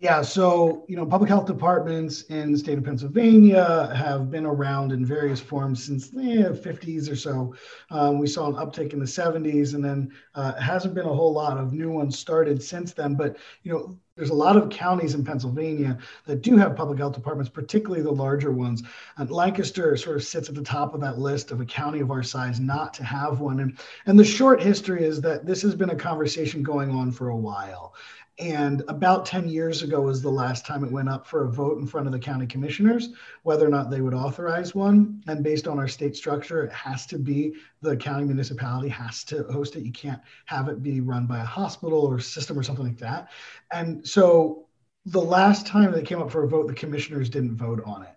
Yeah, 0.00 0.22
so 0.22 0.84
you 0.86 0.94
know, 0.94 1.04
public 1.04 1.28
health 1.28 1.46
departments 1.46 2.22
in 2.22 2.52
the 2.52 2.58
state 2.58 2.78
of 2.78 2.84
Pennsylvania 2.84 3.92
have 3.96 4.30
been 4.30 4.46
around 4.46 4.92
in 4.92 5.04
various 5.04 5.40
forms 5.40 5.82
since 5.82 6.08
the 6.08 6.20
eh, 6.20 6.50
50s 6.50 7.10
or 7.10 7.16
so. 7.16 7.56
Um, 7.90 8.20
we 8.20 8.28
saw 8.28 8.46
an 8.46 8.54
uptick 8.54 8.92
in 8.92 9.00
the 9.00 9.04
70s, 9.04 9.74
and 9.74 9.84
then 9.84 10.12
uh, 10.36 10.52
hasn't 10.54 10.94
been 10.94 11.06
a 11.06 11.12
whole 11.12 11.32
lot 11.32 11.58
of 11.58 11.72
new 11.72 11.90
ones 11.90 12.16
started 12.16 12.62
since 12.62 12.92
then. 12.92 13.16
But 13.16 13.38
you 13.64 13.72
know, 13.72 13.98
there's 14.14 14.30
a 14.30 14.34
lot 14.34 14.56
of 14.56 14.70
counties 14.70 15.14
in 15.14 15.24
Pennsylvania 15.24 15.98
that 16.26 16.42
do 16.42 16.56
have 16.56 16.76
public 16.76 16.98
health 16.98 17.14
departments, 17.14 17.50
particularly 17.50 18.02
the 18.02 18.12
larger 18.12 18.52
ones. 18.52 18.84
And 19.16 19.28
Lancaster 19.32 19.96
sort 19.96 20.14
of 20.14 20.22
sits 20.22 20.48
at 20.48 20.54
the 20.54 20.62
top 20.62 20.94
of 20.94 21.00
that 21.00 21.18
list 21.18 21.50
of 21.50 21.60
a 21.60 21.64
county 21.64 21.98
of 21.98 22.12
our 22.12 22.22
size 22.22 22.60
not 22.60 22.94
to 22.94 23.04
have 23.04 23.40
one. 23.40 23.58
And, 23.58 23.76
and 24.06 24.16
the 24.16 24.24
short 24.24 24.62
history 24.62 25.02
is 25.02 25.20
that 25.22 25.44
this 25.44 25.60
has 25.62 25.74
been 25.74 25.90
a 25.90 25.96
conversation 25.96 26.62
going 26.62 26.90
on 26.90 27.10
for 27.10 27.30
a 27.30 27.36
while. 27.36 27.94
And 28.38 28.84
about 28.86 29.26
10 29.26 29.48
years 29.48 29.82
ago 29.82 30.00
was 30.00 30.22
the 30.22 30.30
last 30.30 30.64
time 30.64 30.84
it 30.84 30.92
went 30.92 31.08
up 31.08 31.26
for 31.26 31.44
a 31.44 31.50
vote 31.50 31.78
in 31.78 31.86
front 31.86 32.06
of 32.06 32.12
the 32.12 32.20
county 32.20 32.46
commissioners, 32.46 33.10
whether 33.42 33.66
or 33.66 33.70
not 33.70 33.90
they 33.90 34.00
would 34.00 34.14
authorize 34.14 34.76
one. 34.76 35.24
And 35.26 35.42
based 35.42 35.66
on 35.66 35.78
our 35.78 35.88
state 35.88 36.14
structure, 36.16 36.62
it 36.62 36.72
has 36.72 37.04
to 37.06 37.18
be 37.18 37.54
the 37.82 37.96
county 37.96 38.24
municipality 38.24 38.88
has 38.90 39.24
to 39.24 39.42
host 39.44 39.74
it. 39.74 39.84
You 39.84 39.90
can't 39.90 40.20
have 40.46 40.68
it 40.68 40.84
be 40.84 41.00
run 41.00 41.26
by 41.26 41.40
a 41.40 41.44
hospital 41.44 41.98
or 41.98 42.20
system 42.20 42.56
or 42.56 42.62
something 42.62 42.84
like 42.84 42.98
that. 42.98 43.30
And 43.72 44.06
so 44.06 44.66
the 45.06 45.20
last 45.20 45.66
time 45.66 45.90
they 45.90 46.02
came 46.02 46.22
up 46.22 46.30
for 46.30 46.44
a 46.44 46.48
vote, 46.48 46.68
the 46.68 46.74
commissioners 46.74 47.28
didn't 47.28 47.56
vote 47.56 47.82
on 47.84 48.02
it. 48.02 48.14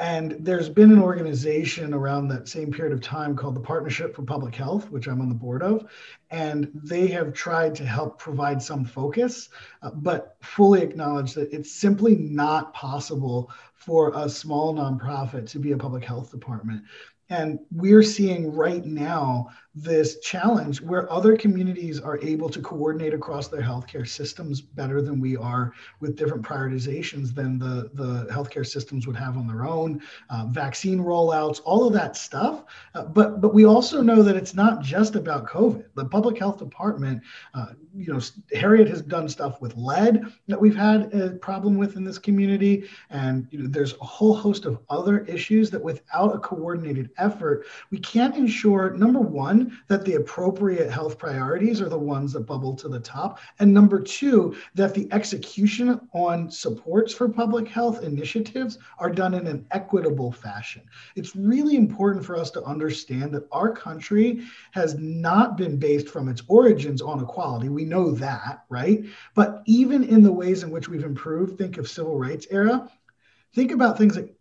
And 0.00 0.38
there's 0.40 0.70
been 0.70 0.92
an 0.92 1.02
organization 1.02 1.92
around 1.92 2.28
that 2.28 2.48
same 2.48 2.72
period 2.72 2.94
of 2.94 3.02
time 3.02 3.36
called 3.36 3.54
the 3.54 3.60
Partnership 3.60 4.16
for 4.16 4.22
Public 4.22 4.54
Health, 4.54 4.90
which 4.90 5.06
I'm 5.06 5.20
on 5.20 5.28
the 5.28 5.34
board 5.34 5.62
of. 5.62 5.86
And 6.30 6.70
they 6.72 7.06
have 7.08 7.34
tried 7.34 7.74
to 7.74 7.84
help 7.84 8.18
provide 8.18 8.62
some 8.62 8.82
focus, 8.82 9.50
uh, 9.82 9.90
but 9.90 10.38
fully 10.40 10.80
acknowledge 10.80 11.34
that 11.34 11.52
it's 11.52 11.70
simply 11.70 12.16
not 12.16 12.72
possible 12.72 13.50
for 13.74 14.12
a 14.16 14.26
small 14.26 14.74
nonprofit 14.74 15.46
to 15.50 15.58
be 15.58 15.72
a 15.72 15.76
public 15.76 16.02
health 16.02 16.30
department. 16.30 16.82
And 17.30 17.60
we're 17.70 18.02
seeing 18.02 18.52
right 18.52 18.84
now 18.84 19.50
this 19.72 20.18
challenge 20.18 20.80
where 20.80 21.10
other 21.12 21.36
communities 21.36 22.00
are 22.00 22.18
able 22.22 22.48
to 22.48 22.60
coordinate 22.60 23.14
across 23.14 23.46
their 23.46 23.62
healthcare 23.62 24.06
systems 24.06 24.60
better 24.60 25.00
than 25.00 25.20
we 25.20 25.36
are 25.36 25.72
with 26.00 26.16
different 26.16 26.44
prioritizations 26.44 27.32
than 27.32 27.56
the, 27.56 27.88
the 27.94 28.26
healthcare 28.32 28.66
systems 28.66 29.06
would 29.06 29.14
have 29.14 29.36
on 29.36 29.46
their 29.46 29.64
own, 29.64 30.02
uh, 30.28 30.44
vaccine 30.46 30.98
rollouts, 30.98 31.60
all 31.64 31.86
of 31.86 31.92
that 31.92 32.16
stuff. 32.16 32.64
Uh, 32.96 33.04
but, 33.04 33.40
but 33.40 33.54
we 33.54 33.64
also 33.64 34.02
know 34.02 34.22
that 34.24 34.34
it's 34.34 34.54
not 34.54 34.82
just 34.82 35.14
about 35.14 35.46
COVID. 35.46 35.84
The 35.94 36.06
public 36.06 36.36
health 36.36 36.58
department, 36.58 37.22
uh, 37.54 37.66
you 37.94 38.12
know, 38.12 38.20
Harriet 38.52 38.88
has 38.88 39.02
done 39.02 39.28
stuff 39.28 39.60
with 39.60 39.76
lead 39.76 40.24
that 40.48 40.60
we've 40.60 40.76
had 40.76 41.14
a 41.14 41.30
problem 41.30 41.76
with 41.78 41.96
in 41.96 42.02
this 42.02 42.18
community. 42.18 42.88
And 43.10 43.46
you 43.52 43.60
know, 43.60 43.68
there's 43.68 43.94
a 43.94 44.04
whole 44.04 44.34
host 44.34 44.64
of 44.64 44.80
other 44.88 45.20
issues 45.20 45.70
that 45.70 45.82
without 45.82 46.34
a 46.34 46.38
coordinated 46.38 47.10
effort, 47.20 47.66
we 47.90 47.98
can't 47.98 48.36
ensure, 48.36 48.90
number 48.96 49.20
one, 49.20 49.78
that 49.88 50.04
the 50.04 50.14
appropriate 50.14 50.90
health 50.90 51.18
priorities 51.18 51.80
are 51.80 51.88
the 51.88 51.98
ones 51.98 52.32
that 52.32 52.40
bubble 52.40 52.74
to 52.76 52.88
the 52.88 53.00
top. 53.00 53.38
And 53.58 53.72
number 53.72 54.00
two, 54.00 54.56
that 54.74 54.94
the 54.94 55.08
execution 55.12 56.00
on 56.12 56.50
supports 56.50 57.12
for 57.14 57.28
public 57.28 57.68
health 57.68 58.02
initiatives 58.02 58.78
are 58.98 59.10
done 59.10 59.34
in 59.34 59.46
an 59.46 59.66
equitable 59.70 60.32
fashion. 60.32 60.82
It's 61.16 61.36
really 61.36 61.76
important 61.76 62.24
for 62.24 62.36
us 62.36 62.50
to 62.52 62.64
understand 62.64 63.32
that 63.34 63.48
our 63.52 63.72
country 63.72 64.42
has 64.72 64.96
not 64.98 65.56
been 65.56 65.78
based 65.78 66.08
from 66.08 66.28
its 66.28 66.42
origins 66.48 67.02
on 67.02 67.22
equality. 67.22 67.68
We 67.68 67.84
know 67.84 68.12
that, 68.12 68.64
right? 68.68 69.04
But 69.34 69.62
even 69.66 70.04
in 70.04 70.22
the 70.22 70.32
ways 70.32 70.62
in 70.62 70.70
which 70.70 70.88
we've 70.88 71.04
improved, 71.04 71.58
think 71.58 71.78
of 71.78 71.88
civil 71.88 72.18
rights 72.18 72.46
era, 72.50 72.90
think 73.54 73.72
about 73.72 73.98
things 73.98 74.16
like 74.16 74.34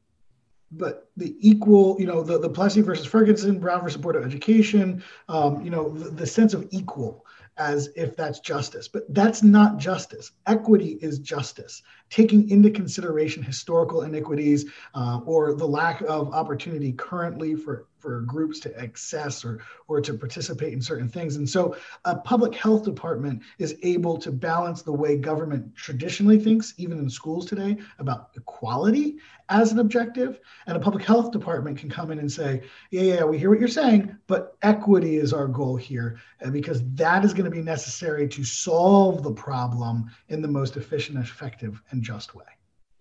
but 0.72 1.10
the 1.18 1.36
equal, 1.40 1.98
you 2.00 2.06
know, 2.06 2.22
the, 2.22 2.38
the 2.38 2.50
Plessy 2.50 2.82
versus 2.82 3.06
Ferguson, 3.06 3.60
Brown 3.60 3.82
versus 3.82 4.02
Board 4.02 4.16
of 4.16 4.24
Education, 4.24 5.04
um, 5.28 5.64
you 5.64 5.70
know, 5.70 5.90
the, 5.90 6.10
the 6.10 6.28
sense 6.28 6.54
of 6.54 6.68
equal 6.72 7.26
as 7.58 7.90
if 7.96 8.16
that's 8.16 8.40
justice. 8.40 8.88
But 8.88 9.14
that's 9.14 9.44
not 9.44 9.78
justice. 9.78 10.32
Equity 10.48 10.98
is 11.02 11.20
justice, 11.20 11.84
taking 12.10 12.50
into 12.50 12.72
consideration 12.72 13.44
historical 13.44 14.04
iniquities 14.04 14.66
uh, 14.96 15.20
or 15.26 15.54
the 15.54 15.68
lack 15.68 16.02
of 16.02 16.34
opportunity 16.34 16.94
currently 16.94 17.56
for 17.56 17.88
for 18.00 18.22
groups 18.22 18.60
to 18.62 18.79
access 18.79 19.44
or 19.44 19.62
or 19.88 20.00
to 20.01 20.13
participate 20.13 20.74
in 20.74 20.82
certain 20.82 21.10
things. 21.10 21.36
And 21.36 21.50
so 21.50 21.75
a 22.06 22.15
public 22.15 22.56
health 22.56 22.84
department 22.84 23.41
is 23.58 23.75
able 23.84 24.18
to 24.20 24.32
balance 24.32 24.82
the 24.82 24.94
way 24.94 25.18
government 25.18 25.75
traditionally 25.75 26.39
thinks, 26.39 26.74
even 26.77 27.00
in 27.00 27.10
schools 27.10 27.46
today, 27.46 27.77
about 27.98 28.29
equality 28.36 29.18
as 29.50 29.72
an 29.72 29.79
objective. 29.79 30.39
And 30.68 30.77
a 30.77 30.79
public 30.79 31.03
health 31.03 31.32
department 31.32 31.77
can 31.77 31.89
come 31.89 32.12
in 32.12 32.20
and 32.20 32.32
say, 32.32 32.62
yeah, 32.91 33.01
yeah, 33.01 33.24
we 33.24 33.38
hear 33.38 33.50
what 33.50 33.60
you're 33.60 33.68
saying, 33.68 34.15
but 34.27 34.56
equity 34.62 35.18
is 35.18 35.34
our 35.34 35.48
goal 35.48 35.75
here, 35.75 36.20
because 36.51 36.84
that 36.94 37.25
is 37.25 37.34
going 37.34 37.46
to 37.46 37.51
be 37.51 37.62
necessary 37.62 38.27
to 38.27 38.44
solve 38.44 39.24
the 39.24 39.32
problem 39.32 40.10
in 40.29 40.41
the 40.41 40.48
most 40.48 40.77
efficient, 40.77 41.18
effective, 41.18 41.82
and 41.89 42.03
just 42.03 42.36
way. 42.36 42.46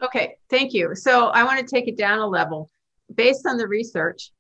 Okay, 0.01 0.37
thank 0.49 0.73
you. 0.73 0.95
So 0.95 1.29
I 1.29 1.45
want 1.45 1.59
to 1.61 1.67
take 1.67 1.89
it 1.89 1.97
down 1.97 2.21
a 2.21 2.27
level. 2.27 2.71
Based 3.15 3.47
on 3.47 3.57
the 3.57 3.67
research, 3.67 4.33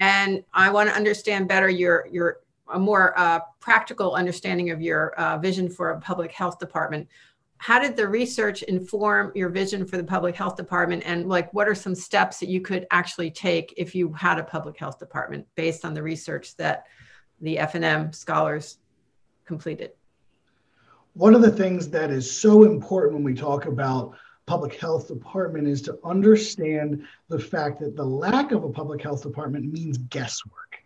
and 0.00 0.42
I 0.52 0.70
want 0.70 0.88
to 0.88 0.94
understand 0.94 1.48
better 1.48 1.68
your 1.68 2.08
your 2.10 2.38
a 2.72 2.78
more 2.78 3.18
uh, 3.18 3.40
practical 3.60 4.14
understanding 4.14 4.70
of 4.70 4.80
your 4.80 5.12
uh, 5.14 5.38
vision 5.38 5.68
for 5.68 5.90
a 5.90 6.00
public 6.00 6.32
health 6.32 6.58
department. 6.58 7.06
How 7.58 7.78
did 7.78 7.96
the 7.96 8.08
research 8.08 8.62
inform 8.62 9.32
your 9.34 9.48
vision 9.48 9.86
for 9.86 9.96
the 9.96 10.04
public 10.04 10.34
health 10.34 10.56
department, 10.56 11.02
and 11.06 11.28
like 11.28 11.52
what 11.54 11.68
are 11.68 11.74
some 11.74 11.94
steps 11.94 12.38
that 12.40 12.48
you 12.48 12.60
could 12.60 12.86
actually 12.90 13.30
take 13.30 13.74
if 13.76 13.94
you 13.94 14.12
had 14.12 14.38
a 14.38 14.44
public 14.44 14.78
health 14.78 14.98
department 14.98 15.46
based 15.54 15.84
on 15.84 15.94
the 15.94 16.02
research 16.02 16.56
that 16.56 16.86
the 17.40 17.58
F&M 17.58 18.12
scholars 18.12 18.78
completed? 19.44 19.92
One 21.14 21.34
of 21.34 21.42
the 21.42 21.50
things 21.50 21.88
that 21.90 22.10
is 22.10 22.30
so 22.30 22.64
important 22.64 23.14
when 23.14 23.22
we 23.22 23.34
talk 23.34 23.66
about 23.66 24.16
public 24.46 24.74
health 24.74 25.08
department 25.08 25.66
is 25.66 25.82
to 25.82 25.98
understand 26.04 27.06
the 27.28 27.38
fact 27.38 27.80
that 27.80 27.96
the 27.96 28.04
lack 28.04 28.52
of 28.52 28.64
a 28.64 28.68
public 28.68 29.02
health 29.02 29.22
department 29.22 29.72
means 29.72 29.98
guesswork. 29.98 30.82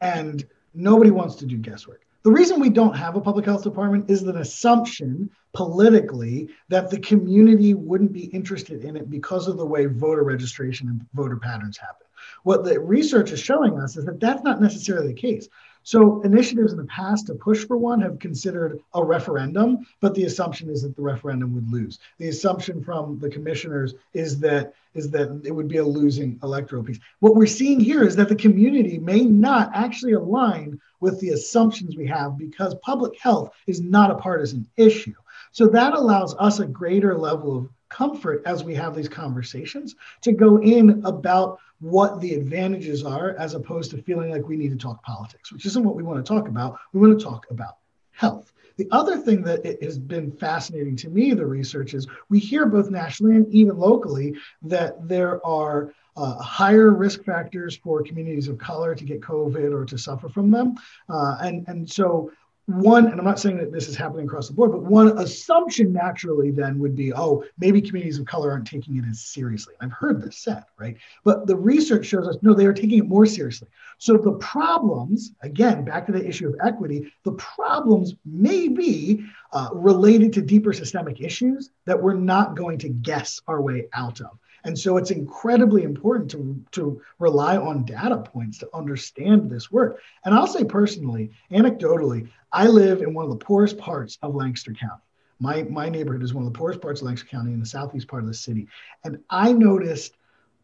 And 0.00 0.44
nobody 0.74 1.10
wants 1.10 1.36
to 1.36 1.46
do 1.46 1.56
guesswork. 1.56 2.02
The 2.24 2.30
reason 2.30 2.60
we 2.60 2.68
don't 2.68 2.96
have 2.96 3.16
a 3.16 3.20
public 3.20 3.46
health 3.46 3.62
department 3.62 4.10
is 4.10 4.22
an 4.22 4.36
assumption 4.36 5.30
politically 5.54 6.48
that 6.68 6.90
the 6.90 7.00
community 7.00 7.74
wouldn't 7.74 8.12
be 8.12 8.24
interested 8.26 8.84
in 8.84 8.96
it 8.96 9.08
because 9.08 9.48
of 9.48 9.56
the 9.56 9.64
way 9.64 9.86
voter 9.86 10.24
registration 10.24 10.88
and 10.88 11.06
voter 11.14 11.36
patterns 11.36 11.78
happen. 11.78 12.06
What 12.42 12.64
the 12.64 12.78
research 12.80 13.30
is 13.30 13.40
showing 13.40 13.80
us 13.80 13.96
is 13.96 14.04
that 14.04 14.20
that's 14.20 14.42
not 14.42 14.60
necessarily 14.60 15.08
the 15.08 15.20
case. 15.20 15.48
So 15.82 16.20
initiatives 16.22 16.72
in 16.72 16.78
the 16.78 16.84
past 16.84 17.26
to 17.26 17.34
push 17.34 17.64
for 17.64 17.76
one 17.76 18.00
have 18.00 18.18
considered 18.18 18.80
a 18.94 19.02
referendum, 19.02 19.86
but 20.00 20.14
the 20.14 20.24
assumption 20.24 20.68
is 20.68 20.82
that 20.82 20.96
the 20.96 21.02
referendum 21.02 21.54
would 21.54 21.70
lose. 21.70 21.98
The 22.18 22.28
assumption 22.28 22.82
from 22.82 23.18
the 23.18 23.30
commissioners 23.30 23.94
is 24.12 24.38
that 24.40 24.74
is 24.94 25.10
that 25.10 25.40
it 25.44 25.52
would 25.52 25.68
be 25.68 25.76
a 25.76 25.84
losing 25.84 26.38
electoral 26.42 26.82
piece. 26.82 26.98
What 27.20 27.36
we're 27.36 27.46
seeing 27.46 27.78
here 27.78 28.02
is 28.02 28.16
that 28.16 28.28
the 28.28 28.34
community 28.34 28.98
may 28.98 29.20
not 29.20 29.70
actually 29.74 30.12
align 30.12 30.80
with 31.00 31.20
the 31.20 31.30
assumptions 31.30 31.96
we 31.96 32.06
have 32.06 32.36
because 32.36 32.74
public 32.76 33.18
health 33.18 33.50
is 33.66 33.80
not 33.80 34.10
a 34.10 34.16
partisan 34.16 34.66
issue. 34.76 35.14
So 35.52 35.68
that 35.68 35.94
allows 35.94 36.34
us 36.38 36.58
a 36.58 36.66
greater 36.66 37.16
level 37.16 37.56
of 37.56 37.68
comfort 37.88 38.42
as 38.46 38.64
we 38.64 38.74
have 38.74 38.94
these 38.94 39.08
conversations 39.08 39.94
to 40.22 40.32
go 40.32 40.60
in 40.60 41.02
about 41.04 41.58
what 41.80 42.20
the 42.20 42.34
advantages 42.34 43.04
are 43.04 43.36
as 43.38 43.54
opposed 43.54 43.90
to 43.90 44.02
feeling 44.02 44.30
like 44.30 44.46
we 44.46 44.56
need 44.56 44.70
to 44.70 44.76
talk 44.76 45.02
politics, 45.02 45.52
which 45.52 45.66
isn't 45.66 45.84
what 45.84 45.94
we 45.94 46.02
want 46.02 46.24
to 46.24 46.28
talk 46.28 46.48
about. 46.48 46.78
We 46.92 47.00
want 47.00 47.18
to 47.18 47.24
talk 47.24 47.46
about 47.50 47.76
health. 48.10 48.52
The 48.76 48.88
other 48.92 49.16
thing 49.16 49.42
that 49.42 49.82
has 49.82 49.98
been 49.98 50.30
fascinating 50.30 50.96
to 50.96 51.08
me, 51.08 51.34
the 51.34 51.46
research 51.46 51.94
is 51.94 52.06
we 52.28 52.38
hear 52.38 52.66
both 52.66 52.90
nationally 52.90 53.36
and 53.36 53.52
even 53.52 53.76
locally 53.76 54.34
that 54.62 55.08
there 55.08 55.44
are 55.44 55.92
uh, 56.16 56.36
higher 56.38 56.90
risk 56.90 57.24
factors 57.24 57.76
for 57.76 58.02
communities 58.02 58.48
of 58.48 58.58
color 58.58 58.94
to 58.94 59.04
get 59.04 59.20
COVID 59.20 59.72
or 59.72 59.84
to 59.84 59.98
suffer 59.98 60.28
from 60.28 60.50
them. 60.50 60.74
Uh, 61.08 61.38
and, 61.40 61.66
and 61.68 61.90
so 61.90 62.30
one, 62.68 63.06
and 63.06 63.18
I'm 63.18 63.24
not 63.24 63.40
saying 63.40 63.56
that 63.56 63.72
this 63.72 63.88
is 63.88 63.96
happening 63.96 64.26
across 64.26 64.46
the 64.46 64.52
board, 64.52 64.72
but 64.72 64.82
one 64.82 65.16
assumption 65.18 65.90
naturally 65.90 66.50
then 66.50 66.78
would 66.80 66.94
be, 66.94 67.14
oh, 67.14 67.42
maybe 67.58 67.80
communities 67.80 68.18
of 68.18 68.26
color 68.26 68.50
aren't 68.50 68.66
taking 68.66 68.98
it 68.98 69.06
as 69.08 69.20
seriously. 69.20 69.74
I've 69.80 69.92
heard 69.92 70.20
this 70.20 70.36
said, 70.36 70.64
right? 70.78 70.98
But 71.24 71.46
the 71.46 71.56
research 71.56 72.04
shows 72.04 72.28
us 72.28 72.36
no, 72.42 72.52
they 72.52 72.66
are 72.66 72.74
taking 72.74 72.98
it 72.98 73.08
more 73.08 73.24
seriously. 73.24 73.68
So 73.96 74.18
the 74.18 74.32
problems, 74.32 75.32
again, 75.40 75.86
back 75.86 76.04
to 76.06 76.12
the 76.12 76.26
issue 76.26 76.46
of 76.46 76.56
equity, 76.62 77.10
the 77.24 77.32
problems 77.32 78.14
may 78.26 78.68
be 78.68 79.24
uh, 79.54 79.70
related 79.72 80.34
to 80.34 80.42
deeper 80.42 80.74
systemic 80.74 81.22
issues 81.22 81.70
that 81.86 82.02
we're 82.02 82.12
not 82.12 82.54
going 82.54 82.78
to 82.80 82.90
guess 82.90 83.40
our 83.48 83.62
way 83.62 83.86
out 83.94 84.20
of. 84.20 84.38
And 84.64 84.78
so 84.78 84.96
it's 84.96 85.10
incredibly 85.10 85.82
important 85.82 86.30
to, 86.32 86.62
to 86.72 87.00
rely 87.18 87.56
on 87.56 87.84
data 87.84 88.18
points 88.18 88.58
to 88.58 88.68
understand 88.74 89.50
this 89.50 89.70
work. 89.70 90.00
And 90.24 90.34
I'll 90.34 90.46
say 90.46 90.64
personally, 90.64 91.30
anecdotally, 91.50 92.28
I 92.52 92.66
live 92.66 93.02
in 93.02 93.14
one 93.14 93.24
of 93.24 93.30
the 93.30 93.44
poorest 93.44 93.78
parts 93.78 94.18
of 94.22 94.34
Lancaster 94.34 94.72
County. 94.72 95.02
My, 95.40 95.62
my 95.64 95.88
neighborhood 95.88 96.22
is 96.22 96.34
one 96.34 96.44
of 96.44 96.52
the 96.52 96.58
poorest 96.58 96.80
parts 96.80 97.00
of 97.00 97.06
Lancaster 97.06 97.28
County 97.28 97.52
in 97.52 97.60
the 97.60 97.66
southeast 97.66 98.08
part 98.08 98.22
of 98.22 98.28
the 98.28 98.34
city. 98.34 98.66
And 99.04 99.20
I 99.30 99.52
noticed 99.52 100.16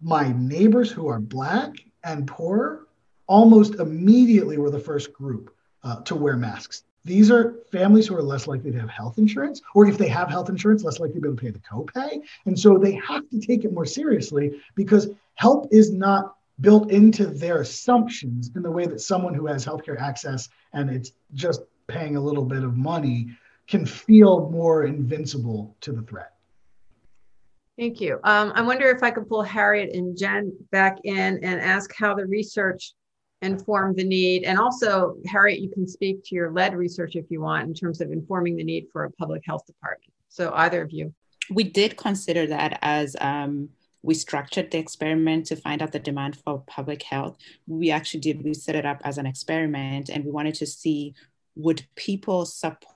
my 0.02 0.32
neighbors 0.32 0.90
who 0.90 1.08
are 1.08 1.20
Black 1.20 1.74
and 2.02 2.26
poor 2.26 2.86
almost 3.26 3.76
immediately 3.76 4.58
were 4.58 4.70
the 4.70 4.78
first 4.78 5.12
group 5.12 5.54
uh, 5.82 6.00
to 6.02 6.14
wear 6.14 6.36
masks. 6.36 6.84
These 7.04 7.30
are 7.30 7.56
families 7.70 8.06
who 8.06 8.16
are 8.16 8.22
less 8.22 8.46
likely 8.46 8.70
to 8.72 8.80
have 8.80 8.88
health 8.88 9.18
insurance, 9.18 9.60
or 9.74 9.86
if 9.86 9.98
they 9.98 10.08
have 10.08 10.28
health 10.30 10.48
insurance, 10.48 10.84
less 10.84 11.00
likely 11.00 11.16
to 11.16 11.20
be 11.20 11.28
able 11.28 11.36
to 11.36 11.42
pay 11.42 11.50
the 11.50 11.58
copay. 11.58 12.22
And 12.46 12.58
so 12.58 12.78
they 12.78 12.94
have 12.94 13.28
to 13.28 13.38
take 13.38 13.64
it 13.64 13.72
more 13.72 13.84
seriously 13.84 14.62
because 14.74 15.10
help 15.34 15.68
is 15.70 15.92
not 15.92 16.36
built 16.60 16.90
into 16.90 17.26
their 17.26 17.60
assumptions 17.60 18.50
in 18.54 18.62
the 18.62 18.70
way 18.70 18.86
that 18.86 19.00
someone 19.00 19.34
who 19.34 19.46
has 19.46 19.66
healthcare 19.66 20.00
access 20.00 20.48
and 20.72 20.88
it's 20.88 21.12
just 21.34 21.62
paying 21.88 22.16
a 22.16 22.20
little 22.20 22.44
bit 22.44 22.62
of 22.62 22.76
money 22.76 23.28
can 23.66 23.84
feel 23.84 24.48
more 24.50 24.84
invincible 24.84 25.74
to 25.80 25.92
the 25.92 26.02
threat. 26.02 26.34
Thank 27.78 28.00
you. 28.00 28.20
Um, 28.22 28.52
I 28.54 28.62
wonder 28.62 28.88
if 28.88 29.02
I 29.02 29.10
could 29.10 29.28
pull 29.28 29.42
Harriet 29.42 29.94
and 29.94 30.16
Jen 30.16 30.52
back 30.70 30.98
in 31.04 31.40
and 31.42 31.60
ask 31.60 31.92
how 31.94 32.14
the 32.14 32.24
research 32.24 32.92
informed 33.44 33.96
the 33.96 34.04
need. 34.04 34.44
And 34.44 34.58
also, 34.58 35.16
Harriet, 35.26 35.60
you 35.60 35.70
can 35.70 35.86
speak 35.86 36.24
to 36.24 36.34
your 36.34 36.50
lead 36.50 36.74
research 36.74 37.16
if 37.16 37.26
you 37.30 37.40
want 37.40 37.68
in 37.68 37.74
terms 37.74 38.00
of 38.00 38.10
informing 38.10 38.56
the 38.56 38.64
need 38.64 38.88
for 38.92 39.04
a 39.04 39.10
public 39.12 39.42
health 39.46 39.66
department. 39.66 40.12
So, 40.28 40.52
either 40.54 40.82
of 40.82 40.90
you. 40.90 41.14
We 41.50 41.64
did 41.64 41.96
consider 41.96 42.46
that 42.46 42.78
as 42.82 43.16
um, 43.20 43.68
we 44.02 44.14
structured 44.14 44.70
the 44.70 44.78
experiment 44.78 45.46
to 45.46 45.56
find 45.56 45.82
out 45.82 45.92
the 45.92 45.98
demand 45.98 46.36
for 46.36 46.62
public 46.66 47.02
health. 47.02 47.38
We 47.66 47.90
actually 47.90 48.20
did, 48.20 48.44
we 48.44 48.54
set 48.54 48.76
it 48.76 48.84
up 48.84 49.00
as 49.04 49.18
an 49.18 49.26
experiment 49.26 50.10
and 50.10 50.24
we 50.24 50.30
wanted 50.30 50.54
to 50.56 50.66
see 50.66 51.14
would 51.56 51.86
people 51.94 52.44
support 52.44 52.93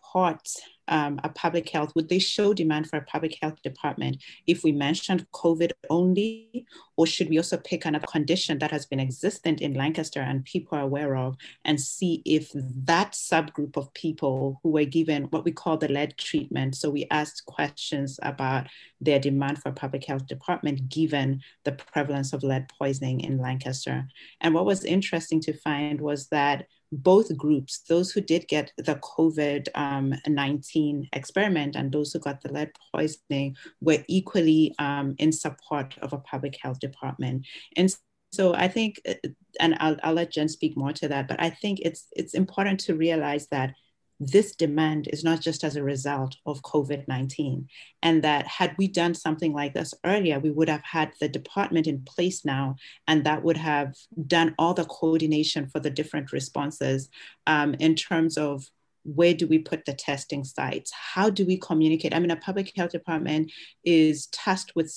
um, 0.89 1.21
a 1.23 1.29
public 1.29 1.69
health, 1.69 1.93
would 1.95 2.09
they 2.09 2.19
show 2.19 2.55
demand 2.55 2.89
for 2.89 2.97
a 2.97 3.05
public 3.05 3.37
health 3.41 3.61
department 3.63 4.17
if 4.47 4.65
we 4.65 4.73
mentioned 4.73 5.27
COVID 5.33 5.73
only, 5.91 6.67
or 6.97 7.07
should 7.07 7.29
we 7.29 7.37
also 7.37 7.59
pick 7.59 7.85
another 7.85 8.07
condition 8.07 8.59
that 8.59 8.71
has 8.71 8.87
been 8.87 9.01
existent 9.01 9.61
in 9.61 9.75
Lancaster 9.75 10.21
and 10.21 10.45
people 10.45 10.79
are 10.79 10.83
aware 10.83 11.17
of 11.17 11.37
and 11.65 11.81
see 11.81 12.23
if 12.25 12.51
that 12.55 13.13
subgroup 13.13 13.77
of 13.77 13.93
people 13.95 14.61
who 14.63 14.71
were 14.71 14.85
given 14.85 15.25
what 15.25 15.45
we 15.45 15.53
call 15.53 15.77
the 15.77 15.89
lead 15.89 16.17
treatment, 16.17 16.75
so 16.75 16.91
we 16.91 17.07
asked 17.11 17.45
questions 17.45 18.19
about 18.23 18.67
their 19.01 19.19
demand 19.19 19.59
for 19.59 19.69
a 19.69 19.73
public 19.73 20.05
health 20.05 20.27
department 20.27 20.89
given 20.89 21.41
the 21.65 21.73
prevalence 21.73 22.33
of 22.33 22.43
lead 22.43 22.67
poisoning 22.79 23.21
in 23.21 23.39
Lancaster. 23.39 24.09
And 24.41 24.55
what 24.55 24.65
was 24.65 24.85
interesting 24.85 25.41
to 25.41 25.53
find 25.53 26.01
was 26.01 26.29
that 26.29 26.67
both 26.93 27.37
groups, 27.37 27.81
those 27.89 28.11
who 28.11 28.21
did 28.21 28.49
get 28.49 28.73
the 28.77 28.97
COVID 28.97 29.69
um, 29.75 30.15
19 30.27 31.09
experiment 31.13 31.77
and 31.77 31.93
those 31.93 32.13
who 32.13 32.19
got 32.19 32.41
the 32.41 32.53
lead 32.53 32.71
poisoning, 32.95 33.57
were 33.81 34.05
equally 34.09 34.75
um, 34.79 35.15
in 35.19 35.33
support 35.33 35.97
of 36.01 36.13
a 36.13 36.19
public 36.19 36.57
health 36.61 36.81
department. 36.81 37.47
And 37.77 37.95
so 38.33 38.55
I 38.55 38.69
think, 38.69 39.01
uh, 39.09 39.15
and 39.61 39.77
I'll, 39.81 39.97
I'll 40.03 40.15
let 40.15 40.33
Jen 40.33 40.49
speak 40.49 40.77
more 40.77 40.93
to 40.93 41.09
that, 41.09 41.29
but 41.29 41.41
I 41.41 41.51
think 41.51 41.81
it's, 41.81 42.07
it's 42.13 42.35
important 42.35 42.81
to 42.81 42.95
realize 42.95 43.47
that 43.49 43.75
this 44.21 44.55
demand 44.55 45.09
is 45.13 45.23
not 45.23 45.41
just 45.41 45.63
as 45.63 45.77
a 45.77 45.83
result 45.83 46.37
of 46.45 46.63
COVID 46.63 47.07
19. 47.07 47.69
And 48.03 48.23
that 48.23 48.47
had 48.47 48.75
we 48.77 48.89
done 48.89 49.15
something 49.15 49.53
like 49.53 49.75
this 49.75 49.95
earlier, 50.05 50.39
we 50.41 50.51
would 50.51 50.69
have 50.69 50.83
had 50.83 51.13
the 51.21 51.29
department 51.29 51.87
in 51.87 52.03
place 52.03 52.45
now, 52.45 52.77
and 53.07 53.25
that 53.25 53.43
would 53.43 53.57
have 53.57 53.95
done 54.27 54.55
all 54.59 54.75
the 54.75 54.85
coordination 54.85 55.69
for 55.69 55.81
the 55.81 55.91
different 55.91 56.33
responses 56.33 57.09
um, 57.47 57.75
in 57.75 57.95
terms 57.95 58.37
of 58.37 58.65
where 59.05 59.35
do 59.35 59.47
we 59.47 59.59
put 59.59 59.85
the 59.85 59.95
testing 59.95 60.45
sites? 60.45 60.93
How 60.93 61.31
do 61.31 61.47
we 61.47 61.57
communicate? 61.57 62.15
I 62.15 62.19
mean, 62.19 62.31
a 62.31 62.37
public 62.37 62.73
health 62.77 62.91
department 62.91 63.53
is 63.85 64.27
tasked 64.27 64.73
with 64.75 64.93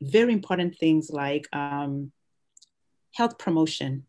very 0.00 0.32
important 0.32 0.76
things 0.78 1.10
like 1.10 1.46
um, 1.54 2.10
health 3.12 3.38
promotion, 3.38 4.06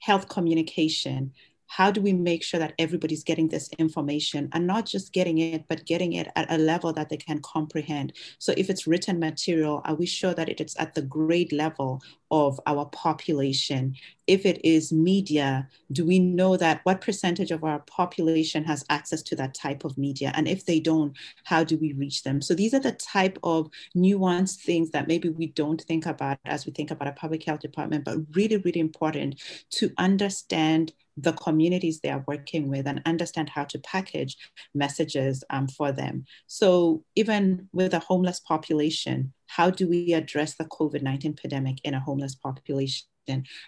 health 0.00 0.28
communication, 0.28 1.32
how 1.68 1.90
do 1.90 2.00
we 2.00 2.12
make 2.12 2.42
sure 2.42 2.58
that 2.58 2.72
everybody's 2.78 3.22
getting 3.22 3.48
this 3.48 3.68
information 3.78 4.48
and 4.52 4.66
not 4.66 4.86
just 4.86 5.12
getting 5.12 5.38
it, 5.38 5.64
but 5.68 5.84
getting 5.84 6.14
it 6.14 6.28
at 6.34 6.50
a 6.50 6.58
level 6.58 6.92
that 6.94 7.10
they 7.10 7.16
can 7.16 7.40
comprehend? 7.42 8.14
So 8.38 8.52
if 8.56 8.70
it's 8.70 8.86
written 8.86 9.18
material, 9.18 9.82
are 9.84 9.94
we 9.94 10.06
sure 10.06 10.34
that 10.34 10.48
it's 10.48 10.78
at 10.80 10.94
the 10.94 11.02
grade 11.02 11.52
level 11.52 12.02
of 12.30 12.58
our 12.66 12.86
population? 12.86 13.94
If 14.26 14.44
it 14.44 14.60
is 14.64 14.92
media, 14.92 15.68
do 15.92 16.04
we 16.04 16.18
know 16.18 16.56
that 16.56 16.80
what 16.84 17.00
percentage 17.00 17.50
of 17.50 17.64
our 17.64 17.80
population 17.80 18.64
has 18.64 18.84
access 18.88 19.22
to 19.24 19.36
that 19.36 19.54
type 19.54 19.84
of 19.84 19.96
media? 19.98 20.32
And 20.34 20.48
if 20.48 20.64
they 20.64 20.80
don't, 20.80 21.16
how 21.44 21.64
do 21.64 21.76
we 21.76 21.92
reach 21.92 22.22
them? 22.22 22.40
So 22.40 22.54
these 22.54 22.74
are 22.74 22.80
the 22.80 22.92
type 22.92 23.38
of 23.42 23.70
nuanced 23.96 24.60
things 24.60 24.90
that 24.90 25.08
maybe 25.08 25.28
we 25.28 25.48
don't 25.48 25.80
think 25.82 26.06
about 26.06 26.38
as 26.44 26.66
we 26.66 26.72
think 26.72 26.90
about 26.90 27.08
a 27.08 27.12
public 27.12 27.44
health 27.44 27.60
department, 27.60 28.04
but 28.04 28.18
really, 28.34 28.56
really 28.56 28.80
important 28.80 29.40
to 29.70 29.90
understand 29.98 30.92
the 31.20 31.32
communities 31.32 32.00
they 32.00 32.10
are 32.10 32.24
working 32.26 32.68
with 32.68 32.86
and 32.86 33.02
understand 33.04 33.50
how 33.50 33.64
to 33.64 33.78
package 33.80 34.36
messages 34.74 35.44
um, 35.50 35.68
for 35.68 35.92
them. 35.92 36.24
So 36.46 37.04
even 37.16 37.68
with 37.72 37.94
a 37.94 37.98
homeless 37.98 38.40
population, 38.40 39.32
how 39.46 39.70
do 39.70 39.88
we 39.88 40.12
address 40.12 40.54
the 40.54 40.64
COVID-19 40.64 41.40
pandemic 41.40 41.80
in 41.84 41.94
a 41.94 42.00
homeless 42.00 42.34
population? 42.34 43.04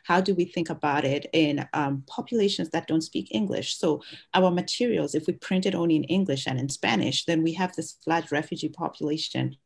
How 0.05 0.23
do 0.23 0.35
we 0.35 0.47
think 0.47 0.71
about 0.71 1.05
it 1.05 1.27
in 1.35 1.69
um, 1.75 2.03
populations 2.07 2.71
that 2.71 2.87
don't 2.87 3.03
speak 3.03 3.29
English? 3.31 3.77
So 3.77 4.03
our 4.33 4.51
materials, 4.51 5.15
if 5.15 5.27
we 5.27 5.35
print 5.35 5.67
it 5.67 5.75
only 5.75 5.97
in 5.97 6.05
English 6.05 6.47
and 6.47 6.59
in 6.59 6.71
Spanish, 6.71 7.27
then 7.27 7.43
we 7.43 7.53
have 7.55 7.77
this 7.77 7.99
large 8.07 8.33
refugee 8.33 8.71
population 8.71 9.57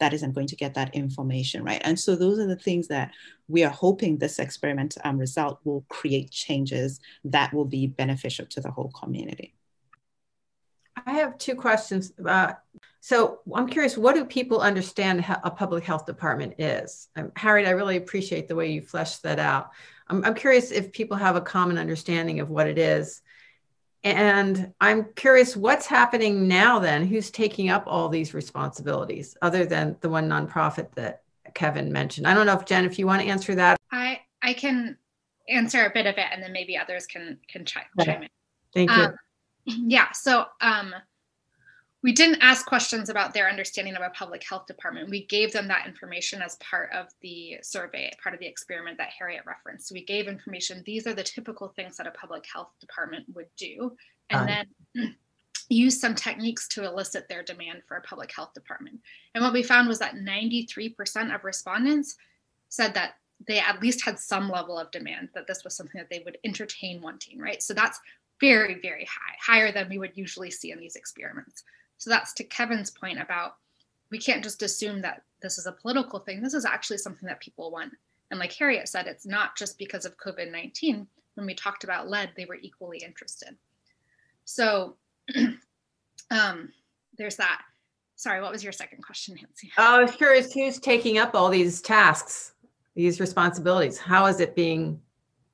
that 0.00 0.12
isn't 0.12 0.34
going 0.34 0.48
to 0.48 0.56
get 0.56 0.74
that 0.74 0.94
information, 0.94 1.62
right? 1.62 1.80
And 1.84 1.98
so 1.98 2.16
those 2.16 2.38
are 2.38 2.46
the 2.46 2.56
things 2.56 2.88
that 2.88 3.12
we 3.48 3.62
are 3.64 3.70
hoping 3.70 4.18
this 4.18 4.38
experiment 4.38 4.96
um, 5.04 5.18
result 5.18 5.60
will 5.64 5.84
create 5.88 6.30
changes 6.30 7.00
that 7.24 7.52
will 7.54 7.64
be 7.64 7.86
beneficial 7.86 8.46
to 8.46 8.60
the 8.60 8.70
whole 8.70 8.90
community. 8.90 9.54
I 11.06 11.12
have 11.12 11.38
two 11.38 11.54
questions. 11.54 12.12
Uh, 12.24 12.54
so 13.00 13.40
I'm 13.54 13.68
curious, 13.68 13.96
what 13.96 14.14
do 14.14 14.24
people 14.24 14.60
understand 14.60 15.24
a 15.42 15.50
public 15.50 15.84
health 15.84 16.04
department 16.04 16.54
is? 16.58 17.08
Um, 17.16 17.32
Harriet, 17.36 17.68
I 17.68 17.72
really 17.72 17.96
appreciate 17.96 18.48
the 18.48 18.56
way 18.56 18.70
you 18.70 18.82
fleshed 18.82 19.22
that 19.22 19.38
out. 19.38 19.70
I'm, 20.08 20.24
I'm 20.24 20.34
curious 20.34 20.70
if 20.70 20.92
people 20.92 21.16
have 21.16 21.36
a 21.36 21.40
common 21.40 21.78
understanding 21.78 22.40
of 22.40 22.50
what 22.50 22.66
it 22.66 22.78
is. 22.78 23.22
And 24.02 24.72
I'm 24.80 25.12
curious 25.14 25.56
what's 25.56 25.86
happening 25.86 26.48
now 26.48 26.78
then? 26.78 27.06
Who's 27.06 27.30
taking 27.30 27.68
up 27.68 27.84
all 27.86 28.08
these 28.08 28.32
responsibilities 28.32 29.36
other 29.42 29.66
than 29.66 29.96
the 30.00 30.08
one 30.08 30.28
nonprofit 30.28 30.92
that 30.94 31.22
Kevin 31.54 31.92
mentioned? 31.92 32.26
I 32.26 32.34
don't 32.34 32.46
know 32.46 32.54
if 32.54 32.64
Jen, 32.64 32.84
if 32.84 32.98
you 32.98 33.06
want 33.06 33.22
to 33.22 33.28
answer 33.28 33.54
that. 33.56 33.76
I 33.92 34.20
I 34.42 34.54
can 34.54 34.96
answer 35.48 35.84
a 35.84 35.90
bit 35.92 36.06
of 36.06 36.16
it 36.16 36.26
and 36.32 36.42
then 36.42 36.52
maybe 36.52 36.78
others 36.78 37.06
can 37.06 37.38
can 37.48 37.64
chime, 37.64 37.84
chime 38.02 38.22
in. 38.22 38.28
Thank 38.72 38.90
you. 38.90 39.02
Um, 39.02 39.16
yeah, 39.66 40.12
so 40.12 40.46
um 40.60 40.94
we 42.02 42.12
didn't 42.12 42.40
ask 42.40 42.64
questions 42.64 43.10
about 43.10 43.34
their 43.34 43.48
understanding 43.48 43.94
of 43.94 44.02
a 44.02 44.10
public 44.10 44.42
health 44.42 44.66
department. 44.66 45.10
We 45.10 45.26
gave 45.26 45.52
them 45.52 45.68
that 45.68 45.86
information 45.86 46.40
as 46.40 46.56
part 46.56 46.90
of 46.92 47.08
the 47.20 47.58
survey, 47.62 48.10
part 48.22 48.34
of 48.34 48.40
the 48.40 48.46
experiment 48.46 48.96
that 48.98 49.10
Harriet 49.18 49.44
referenced. 49.46 49.88
So 49.88 49.94
we 49.94 50.04
gave 50.04 50.26
information. 50.26 50.82
These 50.86 51.06
are 51.06 51.12
the 51.14 51.22
typical 51.22 51.68
things 51.68 51.98
that 51.98 52.06
a 52.06 52.12
public 52.12 52.44
health 52.50 52.70
department 52.80 53.26
would 53.34 53.48
do, 53.56 53.92
and 54.30 54.40
um, 54.40 54.46
then 54.94 55.16
use 55.68 56.00
some 56.00 56.14
techniques 56.14 56.66
to 56.68 56.84
elicit 56.84 57.28
their 57.28 57.42
demand 57.42 57.82
for 57.86 57.98
a 57.98 58.02
public 58.02 58.32
health 58.34 58.54
department. 58.54 58.98
And 59.34 59.44
what 59.44 59.52
we 59.52 59.62
found 59.62 59.86
was 59.86 59.98
that 59.98 60.14
93% 60.14 61.34
of 61.34 61.44
respondents 61.44 62.16
said 62.70 62.94
that 62.94 63.16
they 63.46 63.58
at 63.58 63.80
least 63.82 64.04
had 64.04 64.18
some 64.18 64.48
level 64.48 64.78
of 64.78 64.90
demand, 64.90 65.28
that 65.34 65.46
this 65.46 65.64
was 65.64 65.76
something 65.76 65.98
that 65.98 66.10
they 66.10 66.22
would 66.24 66.38
entertain 66.44 67.00
wanting, 67.02 67.38
right? 67.38 67.62
So 67.62 67.74
that's 67.74 68.00
very, 68.40 68.80
very 68.80 69.04
high, 69.04 69.36
higher 69.40 69.70
than 69.70 69.88
we 69.88 69.98
would 69.98 70.12
usually 70.14 70.50
see 70.50 70.72
in 70.72 70.80
these 70.80 70.96
experiments. 70.96 71.62
So 72.00 72.08
that's 72.08 72.32
to 72.34 72.44
Kevin's 72.44 72.90
point 72.90 73.20
about 73.20 73.56
we 74.10 74.18
can't 74.18 74.42
just 74.42 74.62
assume 74.62 75.02
that 75.02 75.22
this 75.42 75.58
is 75.58 75.66
a 75.66 75.72
political 75.72 76.18
thing. 76.18 76.42
This 76.42 76.54
is 76.54 76.64
actually 76.64 76.98
something 76.98 77.28
that 77.28 77.40
people 77.40 77.70
want. 77.70 77.92
And 78.30 78.40
like 78.40 78.52
Harriet 78.54 78.88
said, 78.88 79.06
it's 79.06 79.26
not 79.26 79.56
just 79.56 79.78
because 79.78 80.06
of 80.06 80.16
COVID 80.16 80.50
19. 80.50 81.06
When 81.34 81.46
we 81.46 81.54
talked 81.54 81.84
about 81.84 82.08
lead, 82.08 82.30
they 82.36 82.46
were 82.46 82.56
equally 82.60 82.98
interested. 82.98 83.54
So 84.46 84.96
um, 86.30 86.72
there's 87.18 87.36
that. 87.36 87.62
Sorry, 88.16 88.40
what 88.40 88.52
was 88.52 88.64
your 88.64 88.72
second 88.72 89.02
question, 89.02 89.36
Nancy? 89.36 89.70
I 89.76 90.02
was 90.02 90.10
curious 90.12 90.52
who's 90.52 90.78
taking 90.78 91.18
up 91.18 91.34
all 91.34 91.50
these 91.50 91.80
tasks, 91.80 92.52
these 92.94 93.20
responsibilities. 93.20 93.98
How 93.98 94.26
is 94.26 94.40
it 94.40 94.56
being 94.56 95.00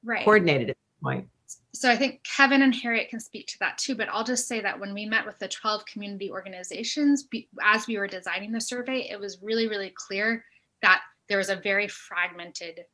right. 0.04 0.24
coordinated 0.24 0.70
at 0.70 0.76
this 0.76 1.02
point? 1.02 1.28
So 1.76 1.90
I 1.90 1.96
think 1.96 2.22
Kevin 2.24 2.62
and 2.62 2.74
Harriet 2.74 3.10
can 3.10 3.20
speak 3.20 3.46
to 3.48 3.58
that 3.60 3.76
too, 3.76 3.94
but 3.94 4.08
I'll 4.08 4.24
just 4.24 4.48
say 4.48 4.60
that 4.60 4.80
when 4.80 4.94
we 4.94 5.04
met 5.04 5.26
with 5.26 5.38
the 5.38 5.48
12 5.48 5.84
community 5.84 6.30
organizations, 6.30 7.28
as 7.62 7.86
we 7.86 7.98
were 7.98 8.06
designing 8.06 8.52
the 8.52 8.60
survey, 8.60 9.08
it 9.10 9.20
was 9.20 9.42
really, 9.42 9.68
really 9.68 9.92
clear 9.94 10.44
that 10.82 11.02
there 11.28 11.38
was 11.38 11.50
a 11.50 11.56
very 11.56 11.86
fragmented 11.88 12.84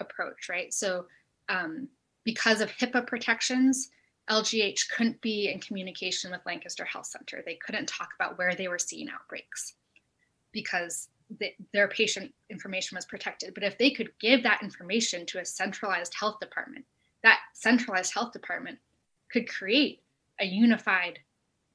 approach, 0.00 0.48
right? 0.48 0.72
So 0.72 1.06
um, 1.48 1.88
because 2.24 2.60
of 2.60 2.70
HIPAA 2.70 3.06
protections, 3.06 3.90
LGH 4.30 4.88
couldn't 4.96 5.20
be 5.20 5.50
in 5.50 5.60
communication 5.60 6.30
with 6.30 6.40
Lancaster 6.46 6.84
Health 6.84 7.06
Center. 7.06 7.42
They 7.44 7.58
couldn't 7.64 7.86
talk 7.86 8.10
about 8.18 8.38
where 8.38 8.54
they 8.54 8.68
were 8.68 8.78
seeing 8.78 9.08
outbreaks 9.10 9.74
because 10.52 11.08
the, 11.38 11.52
their 11.72 11.88
patient 11.88 12.32
information 12.50 12.96
was 12.96 13.04
protected. 13.04 13.52
But 13.54 13.64
if 13.64 13.78
they 13.78 13.90
could 13.90 14.10
give 14.20 14.42
that 14.44 14.62
information 14.62 15.26
to 15.26 15.40
a 15.40 15.44
centralized 15.44 16.14
health 16.18 16.38
department, 16.40 16.84
that 17.22 17.40
centralized 17.54 18.12
health 18.12 18.32
department 18.32 18.78
could 19.30 19.48
create 19.48 20.02
a 20.40 20.44
unified 20.44 21.18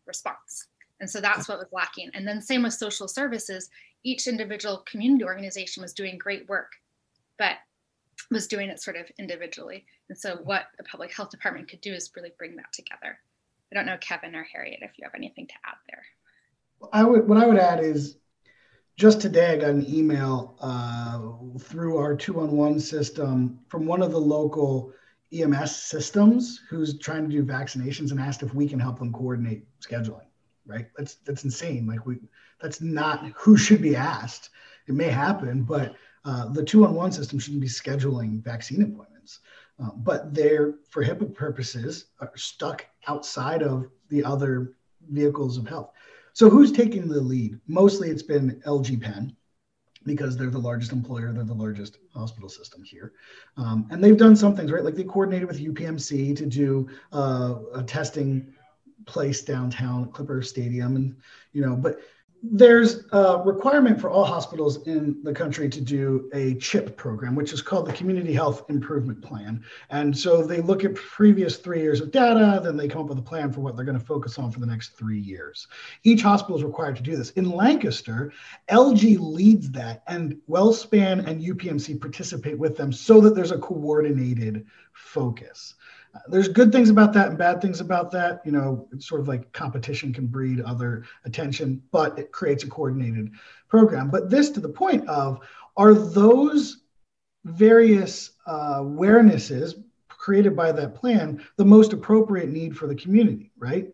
response. 0.06 0.68
And 1.00 1.10
so 1.10 1.22
that's 1.22 1.48
what 1.48 1.60
was 1.60 1.68
lacking. 1.72 2.12
And 2.14 2.28
then, 2.28 2.42
same 2.42 2.64
with 2.64 2.74
social 2.74 3.08
services, 3.08 3.70
each 4.04 4.28
individual 4.28 4.84
community 4.90 5.24
organization 5.24 5.82
was 5.82 5.94
doing 5.94 6.18
great 6.18 6.48
work, 6.50 6.72
but 7.38 7.58
was 8.32 8.48
doing 8.48 8.70
it 8.70 8.82
sort 8.82 8.98
of 8.98 9.06
individually. 9.20 9.86
And 10.10 10.18
so, 10.18 10.38
what 10.44 10.64
a 10.80 10.84
public 10.84 11.14
health 11.14 11.30
department 11.30 11.70
could 11.70 11.82
do 11.82 11.94
is 11.94 12.12
really 12.16 12.34
bring 12.38 12.56
that 12.56 12.74
together. 12.74 13.20
I 13.72 13.76
don't 13.76 13.86
know, 13.86 13.98
Kevin 14.00 14.36
or 14.36 14.44
Harriet, 14.44 14.80
if 14.82 14.92
you 14.98 15.04
have 15.04 15.16
anything 15.16 15.48
to 15.48 15.54
add 15.66 15.76
there. 15.90 16.90
I 16.94 17.04
would. 17.04 17.28
What 17.28 17.38
I 17.38 17.46
would 17.46 17.60
add 17.60 17.84
is, 17.84 18.18
just 18.96 19.22
today 19.22 19.54
I 19.54 19.58
got 19.58 19.70
an 19.70 19.94
email 19.94 20.58
uh, 20.62 21.60
through 21.60 21.98
our 21.98 22.16
two-on-one 22.16 22.80
system 22.80 23.60
from 23.68 23.86
one 23.86 24.02
of 24.02 24.12
the 24.12 24.20
local 24.20 24.94
EMS 25.34 25.76
systems 25.76 26.62
who's 26.70 26.98
trying 26.98 27.30
to 27.30 27.36
do 27.36 27.44
vaccinations 27.44 28.12
and 28.12 28.20
asked 28.20 28.44
if 28.44 28.54
we 28.54 28.68
can 28.68 28.80
help 28.80 29.00
them 29.00 29.12
coordinate 29.12 29.66
scheduling. 29.82 30.26
Right? 30.66 30.88
That's 30.98 31.16
that's 31.16 31.44
insane. 31.44 31.88
Like 31.88 32.06
we, 32.06 32.18
that's 32.62 32.82
not 32.82 33.26
who 33.36 33.58
should 33.58 33.82
be 33.82 33.96
asked. 33.96 34.50
It 34.88 34.96
may 34.96 35.10
happen, 35.10 35.64
but 35.64 35.96
uh, 36.26 36.50
the 36.50 36.64
two-on-one 36.64 37.12
system 37.12 37.40
shouldn't 37.40 37.62
be 37.62 37.68
scheduling 37.68 38.44
vaccine 38.44 38.82
appointments. 38.82 39.40
Uh, 39.82 39.92
but 39.98 40.34
they're, 40.34 40.76
for 40.90 41.04
HIPAA 41.04 41.34
purposes, 41.34 42.06
are 42.20 42.32
stuck 42.36 42.86
outside 43.08 43.62
of 43.62 43.88
the 44.10 44.24
other 44.24 44.74
vehicles 45.10 45.58
of 45.58 45.68
health. 45.68 45.92
So 46.34 46.50
who's 46.50 46.72
taking 46.72 47.08
the 47.08 47.22
lead? 47.22 47.60
Mostly 47.68 48.10
it's 48.10 48.24
been 48.24 48.62
LG 48.66 49.02
Penn 49.02 49.36
because 50.08 50.38
they're 50.38 50.50
the 50.50 50.58
largest 50.58 50.92
employer, 50.92 51.32
they're 51.34 51.44
the 51.44 51.54
largest 51.54 51.98
hospital 52.16 52.50
system 52.50 52.84
here. 52.84 53.14
Um, 53.58 53.88
and 53.92 54.04
they've 54.04 54.18
done 54.18 54.36
some 54.36 54.56
things, 54.56 54.72
right? 54.72 54.84
Like 54.84 54.96
they 54.96 55.04
coordinated 55.04 55.48
with 55.48 55.60
UPMC 55.60 56.36
to 56.38 56.46
do 56.46 56.90
uh, 57.14 57.56
a 57.76 57.84
testing 57.84 58.54
place 59.06 59.44
downtown 59.44 60.12
Clipper 60.12 60.42
Stadium. 60.42 60.96
And, 60.96 61.16
you 61.54 61.62
know, 61.62 61.76
but 61.76 62.00
there's 62.52 63.06
a 63.12 63.42
requirement 63.44 64.00
for 64.00 64.10
all 64.10 64.26
hospitals 64.26 64.86
in 64.88 65.22
the 65.24 65.34
country 65.34 65.70
to 65.70 65.82
do 65.82 66.30
a 66.34 66.56
CHIP 66.56 66.98
program, 66.98 67.36
which 67.36 67.54
is 67.54 67.62
called 67.62 67.86
the 67.88 67.94
Community 67.94 68.34
Health 68.34 68.64
Improvement 68.70 69.22
Plan. 69.22 69.64
And 69.90 70.18
so 70.18 70.46
they 70.46 70.62
look 70.62 70.84
at 70.84 70.96
previous 70.96 71.58
three 71.58 71.82
years 71.82 72.02
of 72.02 72.12
data, 72.12 72.60
then 72.64 72.78
they 72.78 72.88
come 72.88 73.02
up 73.02 73.10
with 73.10 73.18
a 73.18 73.24
plan 73.24 73.52
for 73.52 73.62
what 73.62 73.76
they're 73.76 73.86
going 73.86 74.00
to 74.00 74.06
focus 74.06 74.38
on 74.40 74.52
for 74.52 74.60
the 74.60 74.66
next 74.66 74.98
three 74.98 75.20
years. 75.20 75.68
Each 76.04 76.22
hospital 76.22 76.58
is 76.58 76.64
required 76.64 76.96
to 76.98 77.04
do 77.04 77.16
this. 77.16 77.32
In 77.32 77.50
Lancaster, 77.50 78.32
LG 78.70 79.18
leads 79.20 79.72
that, 79.72 80.04
and 80.08 80.38
WellSpan 80.50 81.28
and 81.28 81.42
UPMC 81.42 82.00
participate 82.00 82.58
with 82.58 82.78
them 82.78 82.92
so 82.92 83.22
that 83.22 83.36
there's 83.36 83.52
a 83.52 83.58
coordinated 83.58 84.66
focus 84.94 85.76
there's 86.28 86.48
good 86.48 86.72
things 86.72 86.90
about 86.90 87.14
that 87.14 87.30
and 87.30 87.38
bad 87.38 87.62
things 87.62 87.82
about 87.82 88.12
that. 88.12 88.42
You 88.46 88.52
know, 88.52 88.88
it's 88.92 89.08
sort 89.08 89.22
of 89.22 89.28
like 89.28 89.52
competition 89.54 90.14
can 90.14 90.28
breed 90.28 90.62
other 90.62 91.06
attention, 91.26 91.82
but 91.92 92.18
it 92.18 92.32
creates 92.32 92.64
a 92.64 92.70
coordinated 92.70 93.32
program. 93.70 94.10
But 94.10 94.30
this 94.30 94.50
to 94.52 94.60
the 94.60 94.70
point 94.70 95.08
of 95.08 95.40
are 95.76 95.94
those 95.94 96.82
various 97.46 98.32
uh, 98.46 98.80
awarenesses 98.82 99.84
created 100.10 100.56
by 100.56 100.72
that 100.72 100.96
plan 100.96 101.44
the 101.56 101.66
most 101.66 101.94
appropriate 101.94 102.50
need 102.50 102.76
for 102.76 102.88
the 102.88 102.96
community, 102.96 103.52
right? 103.58 103.88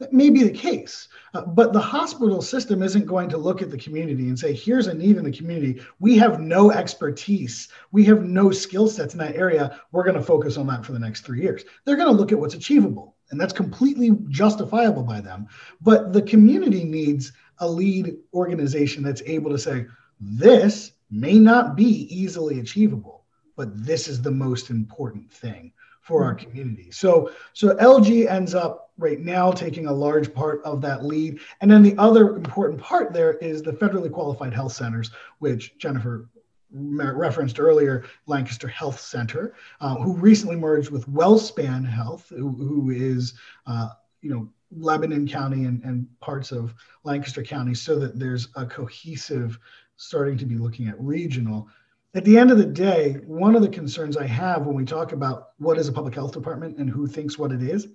That 0.00 0.14
may 0.14 0.30
be 0.30 0.42
the 0.42 0.50
case, 0.50 1.08
uh, 1.34 1.42
but 1.42 1.74
the 1.74 1.80
hospital 1.80 2.40
system 2.40 2.82
isn't 2.82 3.04
going 3.04 3.28
to 3.28 3.36
look 3.36 3.60
at 3.60 3.70
the 3.70 3.76
community 3.76 4.28
and 4.28 4.38
say, 4.38 4.54
here's 4.54 4.86
a 4.86 4.94
need 4.94 5.18
in 5.18 5.24
the 5.24 5.30
community. 5.30 5.82
We 5.98 6.16
have 6.16 6.40
no 6.40 6.70
expertise. 6.70 7.68
We 7.92 8.06
have 8.06 8.22
no 8.22 8.50
skill 8.50 8.88
sets 8.88 9.12
in 9.12 9.20
that 9.20 9.36
area. 9.36 9.78
We're 9.92 10.04
going 10.04 10.16
to 10.16 10.22
focus 10.22 10.56
on 10.56 10.66
that 10.68 10.86
for 10.86 10.92
the 10.92 10.98
next 10.98 11.20
three 11.26 11.42
years. 11.42 11.64
They're 11.84 11.96
going 11.96 12.08
to 12.08 12.16
look 12.16 12.32
at 12.32 12.38
what's 12.40 12.54
achievable, 12.54 13.14
and 13.30 13.38
that's 13.38 13.52
completely 13.52 14.16
justifiable 14.30 15.02
by 15.02 15.20
them. 15.20 15.48
But 15.82 16.14
the 16.14 16.22
community 16.22 16.82
needs 16.82 17.32
a 17.58 17.68
lead 17.68 18.16
organization 18.32 19.02
that's 19.02 19.22
able 19.26 19.50
to 19.50 19.58
say, 19.58 19.84
this 20.18 20.92
may 21.10 21.38
not 21.38 21.76
be 21.76 22.06
easily 22.08 22.60
achievable, 22.60 23.26
but 23.54 23.84
this 23.84 24.08
is 24.08 24.22
the 24.22 24.30
most 24.30 24.70
important 24.70 25.30
thing 25.30 25.72
for 26.10 26.24
our 26.24 26.34
community. 26.34 26.90
So 26.90 27.30
so 27.52 27.76
LG 27.76 28.28
ends 28.28 28.52
up 28.52 28.90
right 28.98 29.20
now 29.20 29.52
taking 29.52 29.86
a 29.86 29.92
large 29.92 30.34
part 30.34 30.60
of 30.64 30.80
that 30.82 31.04
lead. 31.04 31.38
And 31.60 31.70
then 31.70 31.84
the 31.84 31.96
other 31.98 32.36
important 32.36 32.80
part 32.80 33.12
there 33.12 33.34
is 33.34 33.62
the 33.62 33.72
federally 33.72 34.10
qualified 34.10 34.52
health 34.52 34.72
centers, 34.72 35.12
which 35.38 35.78
Jennifer 35.78 36.28
referenced 36.72 37.60
earlier, 37.60 38.04
Lancaster 38.26 38.66
Health 38.66 39.00
Center, 39.00 39.54
uh, 39.80 39.94
who 39.94 40.14
recently 40.14 40.56
merged 40.56 40.90
with 40.90 41.08
WellSpan 41.08 41.88
Health, 41.88 42.28
who, 42.28 42.50
who 42.50 42.90
is 42.90 43.34
uh, 43.68 43.90
you 44.20 44.30
know 44.30 44.48
Lebanon 44.76 45.28
County 45.28 45.64
and, 45.64 45.80
and 45.84 46.08
parts 46.18 46.50
of 46.50 46.74
Lancaster 47.04 47.44
County, 47.44 47.74
so 47.74 48.00
that 48.00 48.18
there's 48.18 48.48
a 48.56 48.66
cohesive 48.66 49.58
starting 49.96 50.38
to 50.38 50.46
be 50.46 50.56
looking 50.56 50.88
at 50.88 51.00
regional 51.00 51.68
at 52.14 52.24
the 52.24 52.38
end 52.38 52.50
of 52.50 52.58
the 52.58 52.66
day, 52.66 53.14
one 53.26 53.54
of 53.54 53.62
the 53.62 53.68
concerns 53.68 54.16
I 54.16 54.26
have 54.26 54.66
when 54.66 54.74
we 54.74 54.84
talk 54.84 55.12
about 55.12 55.50
what 55.58 55.78
is 55.78 55.88
a 55.88 55.92
public 55.92 56.14
health 56.14 56.32
department 56.32 56.78
and 56.78 56.90
who 56.90 57.06
thinks 57.06 57.38
what 57.38 57.52
it 57.52 57.62
is, 57.62 57.88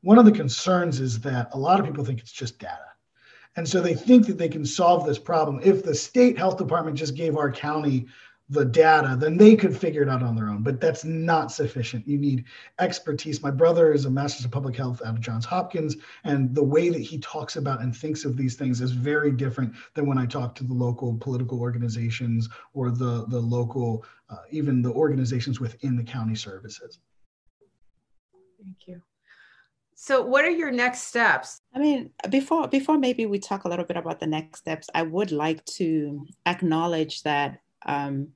one 0.00 0.18
of 0.18 0.24
the 0.24 0.32
concerns 0.32 1.00
is 1.00 1.20
that 1.20 1.50
a 1.52 1.58
lot 1.58 1.78
of 1.78 1.86
people 1.86 2.04
think 2.04 2.20
it's 2.20 2.32
just 2.32 2.58
data. 2.58 2.78
And 3.56 3.68
so 3.68 3.80
they 3.80 3.94
think 3.94 4.26
that 4.26 4.38
they 4.38 4.48
can 4.48 4.64
solve 4.64 5.04
this 5.04 5.18
problem. 5.18 5.60
If 5.62 5.82
the 5.82 5.94
state 5.94 6.38
health 6.38 6.56
department 6.56 6.96
just 6.96 7.16
gave 7.16 7.36
our 7.36 7.50
county 7.50 8.06
the 8.50 8.64
data, 8.64 9.16
then 9.18 9.36
they 9.36 9.54
could 9.54 9.76
figure 9.76 10.02
it 10.02 10.08
out 10.08 10.22
on 10.22 10.34
their 10.34 10.48
own. 10.48 10.62
But 10.62 10.80
that's 10.80 11.04
not 11.04 11.52
sufficient. 11.52 12.08
You 12.08 12.16
need 12.16 12.44
expertise. 12.78 13.42
My 13.42 13.50
brother 13.50 13.92
is 13.92 14.06
a 14.06 14.10
master's 14.10 14.46
of 14.46 14.50
public 14.50 14.76
health 14.76 15.02
out 15.04 15.14
of 15.14 15.20
Johns 15.20 15.44
Hopkins, 15.44 15.96
and 16.24 16.54
the 16.54 16.64
way 16.64 16.88
that 16.88 17.00
he 17.00 17.18
talks 17.18 17.56
about 17.56 17.82
and 17.82 17.94
thinks 17.94 18.24
of 18.24 18.36
these 18.36 18.54
things 18.56 18.80
is 18.80 18.92
very 18.92 19.32
different 19.32 19.74
than 19.94 20.06
when 20.06 20.18
I 20.18 20.26
talk 20.26 20.54
to 20.56 20.64
the 20.64 20.74
local 20.74 21.16
political 21.18 21.60
organizations 21.60 22.48
or 22.72 22.90
the 22.90 23.26
the 23.28 23.40
local, 23.40 24.04
uh, 24.30 24.36
even 24.50 24.80
the 24.80 24.92
organizations 24.92 25.60
within 25.60 25.96
the 25.96 26.04
county 26.04 26.34
services. 26.34 27.00
Thank 28.58 28.86
you. 28.86 29.02
So, 29.94 30.22
what 30.24 30.44
are 30.44 30.50
your 30.50 30.70
next 30.70 31.02
steps? 31.02 31.60
I 31.74 31.80
mean, 31.80 32.10
before 32.30 32.68
before 32.68 32.96
maybe 32.96 33.26
we 33.26 33.38
talk 33.38 33.64
a 33.64 33.68
little 33.68 33.84
bit 33.84 33.96
about 33.96 34.20
the 34.20 34.26
next 34.26 34.60
steps, 34.60 34.88
I 34.94 35.02
would 35.02 35.32
like 35.32 35.64
to 35.76 36.24
acknowledge 36.46 37.22
that 37.24 37.60
um, 37.84 38.28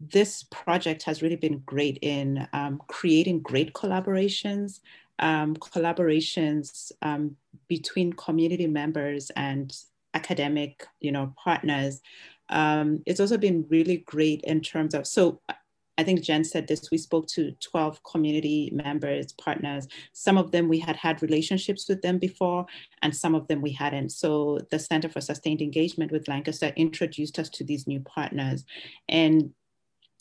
this 0.00 0.44
project 0.44 1.02
has 1.02 1.22
really 1.22 1.36
been 1.36 1.58
great 1.66 1.98
in 2.00 2.48
um, 2.52 2.80
creating 2.88 3.40
great 3.40 3.74
collaborations, 3.74 4.80
um, 5.18 5.54
collaborations 5.56 6.90
um, 7.02 7.36
between 7.68 8.12
community 8.14 8.66
members 8.66 9.30
and 9.36 9.76
academic, 10.14 10.86
you 11.00 11.12
know, 11.12 11.34
partners. 11.36 12.00
Um, 12.48 13.02
it's 13.06 13.20
also 13.20 13.36
been 13.36 13.66
really 13.68 13.98
great 13.98 14.40
in 14.42 14.60
terms 14.60 14.94
of, 14.94 15.06
so 15.06 15.40
I 15.98 16.02
think 16.02 16.22
Jen 16.22 16.44
said 16.44 16.66
this, 16.66 16.90
we 16.90 16.96
spoke 16.96 17.26
to 17.28 17.52
12 17.60 18.02
community 18.04 18.70
members, 18.72 19.32
partners. 19.34 19.86
Some 20.14 20.38
of 20.38 20.50
them 20.50 20.66
we 20.66 20.78
had 20.78 20.96
had 20.96 21.20
relationships 21.20 21.86
with 21.90 22.00
them 22.00 22.18
before, 22.18 22.64
and 23.02 23.14
some 23.14 23.34
of 23.34 23.46
them 23.48 23.60
we 23.60 23.72
hadn't. 23.72 24.08
So 24.10 24.60
the 24.70 24.78
Center 24.78 25.10
for 25.10 25.20
Sustained 25.20 25.60
Engagement 25.60 26.10
with 26.10 26.26
Lancaster 26.26 26.72
introduced 26.74 27.38
us 27.38 27.50
to 27.50 27.64
these 27.64 27.86
new 27.86 28.00
partners. 28.00 28.64
And 29.10 29.52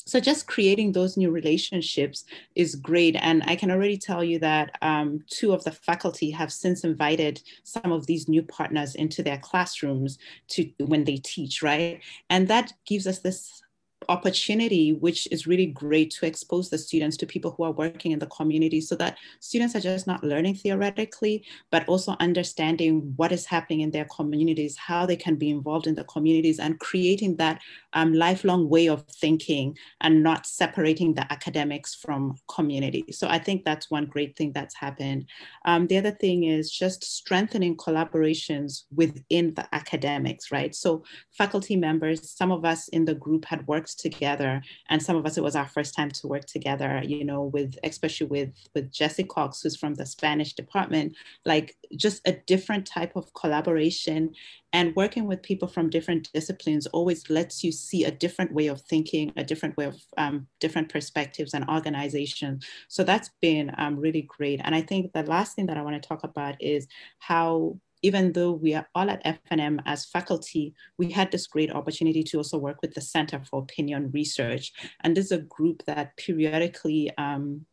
so 0.09 0.19
just 0.19 0.47
creating 0.47 0.91
those 0.91 1.17
new 1.17 1.29
relationships 1.29 2.25
is 2.55 2.75
great. 2.75 3.15
And 3.17 3.43
I 3.45 3.55
can 3.55 3.69
already 3.69 3.97
tell 3.97 4.23
you 4.23 4.39
that 4.39 4.71
um, 4.81 5.23
two 5.29 5.53
of 5.53 5.63
the 5.63 5.71
faculty 5.71 6.31
have 6.31 6.51
since 6.51 6.83
invited 6.83 7.41
some 7.63 7.91
of 7.91 8.07
these 8.07 8.27
new 8.27 8.41
partners 8.41 8.95
into 8.95 9.21
their 9.21 9.37
classrooms 9.37 10.17
to 10.49 10.69
when 10.79 11.03
they 11.03 11.17
teach, 11.17 11.61
right? 11.61 12.01
And 12.29 12.47
that 12.47 12.73
gives 12.85 13.05
us 13.05 13.19
this 13.19 13.61
opportunity, 14.09 14.93
which 14.93 15.27
is 15.31 15.47
really 15.47 15.67
great 15.67 16.09
to 16.11 16.25
expose 16.25 16.69
the 16.69 16.77
students 16.77 17.15
to 17.17 17.25
people 17.25 17.51
who 17.51 17.63
are 17.63 17.71
working 17.71 18.11
in 18.11 18.19
the 18.19 18.25
community 18.27 18.81
so 18.81 18.95
that 18.95 19.17
students 19.39 19.75
are 19.75 19.79
just 19.79 20.07
not 20.07 20.23
learning 20.23 20.55
theoretically, 20.55 21.45
but 21.71 21.87
also 21.87 22.15
understanding 22.19 23.13
what 23.15 23.31
is 23.31 23.45
happening 23.45 23.81
in 23.81 23.91
their 23.91 24.05
communities, 24.05 24.75
how 24.75 25.05
they 25.05 25.15
can 25.15 25.35
be 25.35 25.49
involved 25.49 25.87
in 25.87 25.95
the 25.95 26.03
communities, 26.05 26.59
and 26.59 26.79
creating 26.79 27.35
that 27.35 27.61
um, 27.93 28.13
lifelong 28.13 28.67
way 28.67 28.87
of 28.87 29.05
thinking 29.07 29.77
and 30.01 30.23
not 30.23 30.45
separating 30.45 31.13
the 31.13 31.31
academics 31.31 31.93
from 31.95 32.35
community. 32.47 33.05
So 33.11 33.27
I 33.27 33.37
think 33.37 33.63
that's 33.63 33.91
one 33.91 34.05
great 34.05 34.35
thing 34.35 34.51
that's 34.53 34.75
happened. 34.75 35.25
Um, 35.65 35.87
the 35.87 35.97
other 35.97 36.11
thing 36.11 36.45
is 36.45 36.71
just 36.71 37.03
strengthening 37.03 37.77
collaborations 37.77 38.83
within 38.93 39.53
the 39.53 39.67
academics, 39.73 40.51
right? 40.51 40.73
So 40.73 41.03
faculty 41.31 41.75
members, 41.75 42.31
some 42.31 42.51
of 42.51 42.65
us 42.65 42.87
in 42.87 43.05
the 43.05 43.15
group 43.15 43.45
had 43.45 43.67
worked 43.67 43.98
together, 43.99 44.61
and 44.89 45.01
some 45.01 45.15
of 45.15 45.25
us 45.25 45.37
it 45.37 45.43
was 45.43 45.55
our 45.55 45.67
first 45.67 45.95
time 45.95 46.11
to 46.11 46.27
work 46.27 46.45
together. 46.45 47.01
You 47.05 47.23
know, 47.23 47.43
with 47.43 47.77
especially 47.83 48.27
with 48.27 48.49
with 48.73 48.91
Jesse 48.91 49.23
Cox, 49.23 49.61
who's 49.61 49.75
from 49.75 49.95
the 49.95 50.05
Spanish 50.05 50.53
department, 50.53 51.15
like 51.45 51.75
just 51.95 52.27
a 52.27 52.33
different 52.47 52.85
type 52.85 53.15
of 53.15 53.33
collaboration. 53.33 54.33
And 54.71 54.95
working 54.95 55.25
with 55.25 55.41
people 55.41 55.67
from 55.67 55.89
different 55.89 56.29
disciplines 56.31 56.85
always 56.87 57.27
lets 57.27 57.63
you 57.63 57.71
see 57.71 58.03
a 58.03 58.11
different 58.11 58.53
way 58.53 58.67
of 58.67 58.81
thinking 58.81 59.33
a 59.35 59.43
different 59.43 59.75
way 59.77 59.85
of 59.85 59.95
um, 60.15 60.45
different 60.59 60.89
perspectives 60.89 61.55
and 61.55 61.67
organization. 61.67 62.59
So 62.87 63.03
that's 63.03 63.31
been 63.41 63.71
um, 63.79 63.97
really 63.97 64.21
great. 64.21 64.61
And 64.63 64.75
i 64.75 64.81
think 64.81 65.13
the 65.13 65.23
last 65.23 65.55
thing 65.55 65.67
that 65.67 65.77
i 65.77 65.81
want 65.81 66.01
to 66.01 66.07
talk 66.07 66.23
about 66.23 66.55
is 66.59 66.87
how 67.19 67.79
even 68.01 68.33
though 68.33 68.51
we 68.51 68.73
are 68.73 68.87
all 68.95 69.09
at 69.09 69.21
F&M 69.25 69.81
as 69.85 70.05
faculty, 70.05 70.73
we 70.97 71.11
had 71.11 71.31
this 71.31 71.47
great 71.47 71.71
opportunity 71.71 72.23
to 72.23 72.37
also 72.37 72.57
work 72.57 72.81
with 72.81 72.93
the 72.93 73.01
Center 73.01 73.39
for 73.39 73.61
Opinion 73.61 74.11
Research. 74.13 74.71
And 75.01 75.15
this 75.15 75.25
is 75.25 75.31
a 75.31 75.39
group 75.39 75.83
that 75.85 76.15
periodically 76.17 77.11
um, 77.17 77.65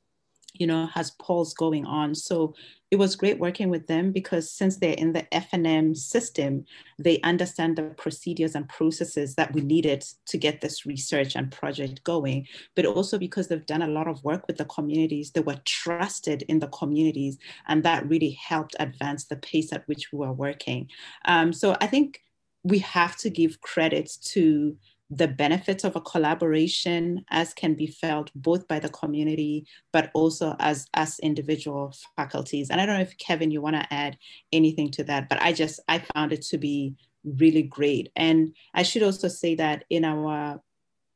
you 0.59 0.66
know, 0.66 0.87
has 0.87 1.11
polls 1.12 1.55
going 1.55 1.85
on. 1.87 2.14
So 2.14 2.55
it 2.90 2.97
was 2.97 3.16
great 3.16 3.40
working 3.40 3.69
with 3.69 3.88
them 3.88 4.12
because 4.12 4.51
since 4.51 4.77
they're 4.77 4.95
in 4.95 5.12
the 5.12 5.33
F&M 5.35 5.95
system, 5.95 6.64
they 6.99 7.21
understand 7.23 7.77
the 7.77 7.83
procedures 7.97 8.55
and 8.55 8.69
processes 8.69 9.35
that 9.35 9.53
we 9.53 9.61
needed 9.61 10.05
to 10.27 10.38
get 10.38 10.61
this 10.61 10.87
research 10.87 11.35
and 11.35 11.51
project 11.51 12.05
going. 12.05 12.47
But 12.77 12.87
also 12.87 13.19
because 13.19 13.49
they've 13.49 13.66
done 13.66 13.83
a 13.83 13.88
lot 13.88 14.07
of 14.07 14.23
work 14.23 14.47
with 14.47 14.57
the 14.57 14.64
communities, 14.66 15.33
they 15.33 15.40
were 15.40 15.61
trusted 15.64 16.42
in 16.42 16.61
the 16.61 16.69
communities, 16.69 17.38
and 17.66 17.83
that 17.83 18.09
really 18.09 18.38
helped 18.40 18.77
advance 18.79 19.25
the 19.25 19.37
pace 19.37 19.73
at 19.73 19.87
which 19.88 20.12
we 20.12 20.19
were 20.19 20.33
working. 20.33 20.88
Um, 21.25 21.53
so 21.53 21.77
I 21.81 21.88
think 21.88 22.21
we 22.62 22.79
have 22.81 23.16
to 23.16 23.31
give 23.31 23.61
credit 23.61 24.11
to 24.21 24.77
the 25.11 25.29
benefits 25.29 25.85
of 25.85 25.95
a 25.95 26.01
collaboration 26.01 27.25
as 27.31 27.55
can 27.55 27.75
be 27.75 27.87
felt 27.87 28.31
both 28.35 28.66
by 28.66 28.79
the 28.79 28.88
community 28.88 29.64
but 29.92 30.11
also 30.14 30.57
as 30.59 30.87
us 30.95 31.19
individual 31.21 31.95
faculties. 32.16 32.71
And 32.71 32.81
i 32.81 32.87
don't 32.87 32.97
know 32.97 33.03
if 33.03 33.16
kevin 33.19 33.51
you 33.51 33.62
want 33.62 33.77
to 33.77 33.95
add 33.95 34.19
anything 34.53 34.90
to 34.92 35.05
that 35.05 35.29
but 35.29 35.40
i 35.40 35.53
just 35.53 35.81
i 35.88 35.99
found 35.99 36.33
it 36.33 36.42
to 36.42 36.59
be 36.59 36.95
really 37.25 37.62
great. 37.62 38.11
And 38.16 38.55
i 38.75 38.83
should 38.83 39.03
also 39.03 39.29
say 39.29 39.55
that 39.57 39.85
in 39.90 40.05
our 40.05 40.61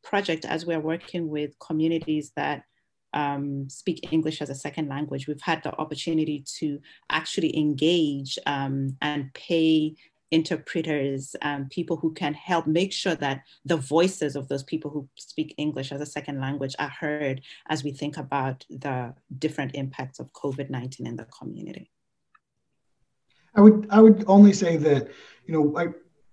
project 0.03 0.45
as 0.45 0.65
we're 0.65 0.81
working 0.81 1.29
with 1.29 1.59
communities 1.59 2.33
that 2.37 2.65
um, 3.13 3.69
speak 3.69 4.13
English 4.13 4.41
as 4.41 4.51
a 4.51 4.55
second 4.55 4.89
language, 4.89 5.27
we've 5.27 5.41
had 5.41 5.63
the 5.63 5.75
opportunity 5.77 6.45
to 6.59 6.79
actually 7.11 7.57
engage 7.57 8.39
um, 8.47 8.97
and 9.03 9.33
pay 9.35 9.97
interpreters, 10.31 11.35
um, 11.43 11.69
people 11.71 11.97
who 11.97 12.13
can 12.13 12.35
help 12.35 12.67
make 12.67 12.93
sure 12.93 13.15
that 13.17 13.43
the 13.65 13.77
voices 13.77 14.37
of 14.37 14.49
those 14.49 14.63
people 14.63 14.91
who 14.91 15.09
speak 15.17 15.55
English 15.57 15.93
as 15.93 16.01
a 16.01 16.07
second 16.07 16.41
language 16.41 16.75
are 16.79 16.89
heard 16.89 17.43
as 17.69 17.83
we 17.83 17.93
think 17.93 18.17
about 18.17 18.65
the 18.71 19.15
different 19.39 19.75
impacts 19.75 20.21
of 20.21 20.33
COVID 20.33 20.71
19 20.71 21.07
in 21.07 21.17
the 21.17 21.25
community. 21.25 21.91
I 23.55 23.61
would, 23.61 23.89
I 23.91 24.01
would 24.01 24.25
only 24.29 24.53
say 24.53 24.77
that, 24.77 25.09
you 25.47 25.55
know, 25.55 25.77
I 25.77 25.89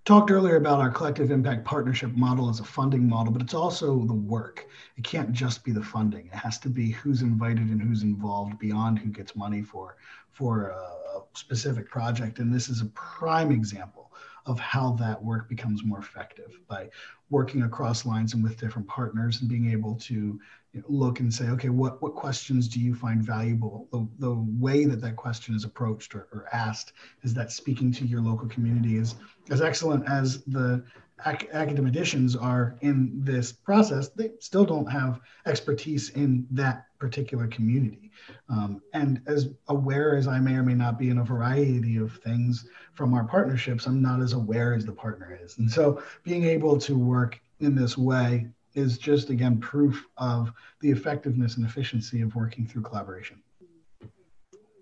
talked 0.07 0.31
earlier 0.31 0.55
about 0.55 0.79
our 0.79 0.89
collective 0.89 1.31
impact 1.31 1.65
partnership 1.65 2.15
model 2.15 2.49
as 2.49 2.61
a 2.61 2.63
funding 2.63 3.09
model, 3.09 3.33
but 3.33 3.41
it's 3.41 3.53
also 3.53 4.05
the 4.05 4.13
work. 4.13 4.65
It 4.95 5.03
can't 5.03 5.33
just 5.33 5.65
be 5.65 5.73
the 5.73 5.83
funding. 5.83 6.27
It 6.27 6.37
has 6.37 6.57
to 6.59 6.69
be 6.69 6.91
who's 6.91 7.21
invited 7.21 7.67
and 7.67 7.81
who's 7.81 8.03
involved 8.03 8.57
beyond 8.57 8.99
who 8.99 9.09
gets 9.09 9.35
money 9.35 9.61
for 9.61 9.97
for 10.31 10.69
a 10.69 11.19
specific 11.33 11.89
project. 11.89 12.39
And 12.39 12.53
this 12.53 12.69
is 12.69 12.81
a 12.81 12.85
prime 12.85 13.51
example 13.51 14.06
of 14.47 14.59
how 14.59 14.93
that 14.93 15.21
work 15.21 15.47
becomes 15.49 15.83
more 15.83 15.99
effective 15.99 16.59
by 16.67 16.89
working 17.29 17.63
across 17.63 18.05
lines 18.05 18.33
and 18.33 18.43
with 18.43 18.59
different 18.59 18.87
partners 18.87 19.41
and 19.41 19.49
being 19.49 19.69
able 19.71 19.95
to 19.95 20.39
look 20.87 21.19
and 21.19 21.33
say, 21.33 21.47
okay, 21.49 21.69
what, 21.69 22.01
what 22.01 22.15
questions 22.15 22.67
do 22.67 22.79
you 22.79 22.95
find 22.95 23.21
valuable? 23.21 23.87
The, 23.91 24.07
the 24.19 24.33
way 24.59 24.85
that 24.85 25.01
that 25.01 25.15
question 25.15 25.55
is 25.55 25.63
approached 25.63 26.15
or, 26.15 26.27
or 26.31 26.45
asked 26.53 26.93
is 27.23 27.33
that 27.33 27.51
speaking 27.51 27.91
to 27.93 28.05
your 28.05 28.21
local 28.21 28.47
community 28.47 28.97
is 28.97 29.15
as 29.49 29.61
excellent 29.61 30.07
as 30.09 30.43
the 30.43 30.83
ac- 31.25 31.47
academicians 31.51 32.35
are 32.35 32.77
in 32.81 33.11
this 33.15 33.51
process, 33.51 34.09
they 34.09 34.31
still 34.39 34.65
don't 34.65 34.85
have 34.91 35.19
expertise 35.45 36.09
in 36.11 36.47
that 36.51 36.85
particular 36.99 37.47
community. 37.47 38.11
Um, 38.49 38.81
and 38.93 39.21
as 39.27 39.49
aware 39.67 40.15
as 40.15 40.27
I 40.27 40.39
may 40.39 40.55
or 40.55 40.63
may 40.63 40.73
not 40.73 40.97
be 40.97 41.09
in 41.09 41.19
a 41.19 41.23
variety 41.23 41.97
of 41.97 42.13
things 42.23 42.67
from 42.93 43.13
our 43.13 43.23
partnerships, 43.23 43.85
I'm 43.85 44.01
not 44.01 44.21
as 44.21 44.33
aware 44.33 44.73
as 44.73 44.85
the 44.85 44.91
partner 44.91 45.39
is. 45.41 45.57
And 45.57 45.69
so 45.69 46.01
being 46.23 46.43
able 46.43 46.77
to 46.79 46.97
work 46.97 47.39
in 47.59 47.75
this 47.75 47.97
way 47.97 48.47
is 48.73 48.97
just, 48.97 49.29
again, 49.29 49.59
proof 49.59 50.05
of 50.17 50.51
the 50.81 50.91
effectiveness 50.91 51.57
and 51.57 51.65
efficiency 51.65 52.21
of 52.21 52.35
working 52.35 52.67
through 52.67 52.83
collaboration. 52.83 53.41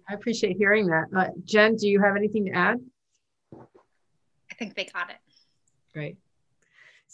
I 0.08 0.14
appreciate 0.14 0.58
hearing 0.58 0.88
that. 0.88 1.06
Uh, 1.16 1.28
Jen, 1.44 1.76
do 1.76 1.88
you 1.88 2.02
have 2.02 2.16
anything 2.16 2.46
to 2.46 2.52
add? 2.52 2.80
I 3.54 4.56
think 4.56 4.76
they 4.76 4.86
got 4.86 5.10
it. 5.10 5.18
Great. 5.94 6.18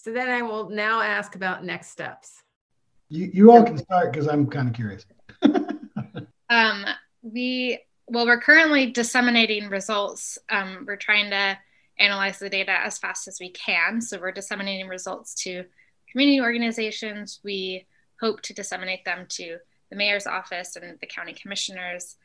So 0.04 0.12
then 0.12 0.30
I 0.30 0.42
will 0.42 0.70
now 0.70 1.00
ask 1.00 1.36
about 1.36 1.64
next 1.64 1.90
steps. 1.90 2.42
You, 3.10 3.30
you 3.32 3.52
all 3.52 3.64
can 3.64 3.78
start 3.78 4.12
because 4.12 4.28
I'm 4.28 4.48
kind 4.48 4.68
of 4.68 4.74
curious. 4.74 5.06
um, 6.50 6.86
we 7.22 7.80
well, 8.08 8.26
we're 8.26 8.42
currently 8.42 8.88
disseminating 8.88 9.70
results. 9.70 10.40
Um, 10.50 10.86
we're 10.88 10.96
trying 10.96 11.30
to 11.30 11.58
analyze 12.00 12.40
the 12.40 12.50
data 12.50 12.72
as 12.72 12.98
fast 12.98 13.28
as 13.28 13.38
we 13.40 13.52
can. 13.52 14.02
So 14.02 14.20
we're 14.20 14.32
disseminating 14.32 14.88
results 14.88 15.36
to 15.44 15.66
community 16.12 16.42
organizations. 16.42 17.40
We 17.44 17.86
hope 18.20 18.42
to 18.42 18.54
disseminate 18.54 19.06
them 19.06 19.28
to 19.30 19.60
the 19.92 19.96
mayor's 19.96 20.26
office 20.26 20.76
and 20.76 21.00
the 21.00 21.06
county 21.06 21.34
commissioners 21.34 22.18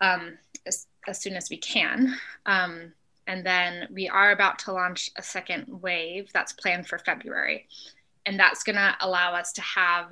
um, 0.00 0.38
as, 0.66 0.86
as, 1.06 1.20
soon 1.20 1.34
as 1.34 1.50
we 1.50 1.58
can. 1.58 2.16
Um, 2.46 2.94
and 3.30 3.46
then 3.46 3.86
we 3.92 4.08
are 4.08 4.32
about 4.32 4.58
to 4.58 4.72
launch 4.72 5.08
a 5.16 5.22
second 5.22 5.66
wave 5.68 6.32
that's 6.32 6.52
planned 6.52 6.88
for 6.88 6.98
February. 6.98 7.68
And 8.26 8.36
that's 8.36 8.64
going 8.64 8.74
to 8.74 8.96
allow 9.00 9.34
us 9.34 9.52
to 9.52 9.60
have 9.60 10.10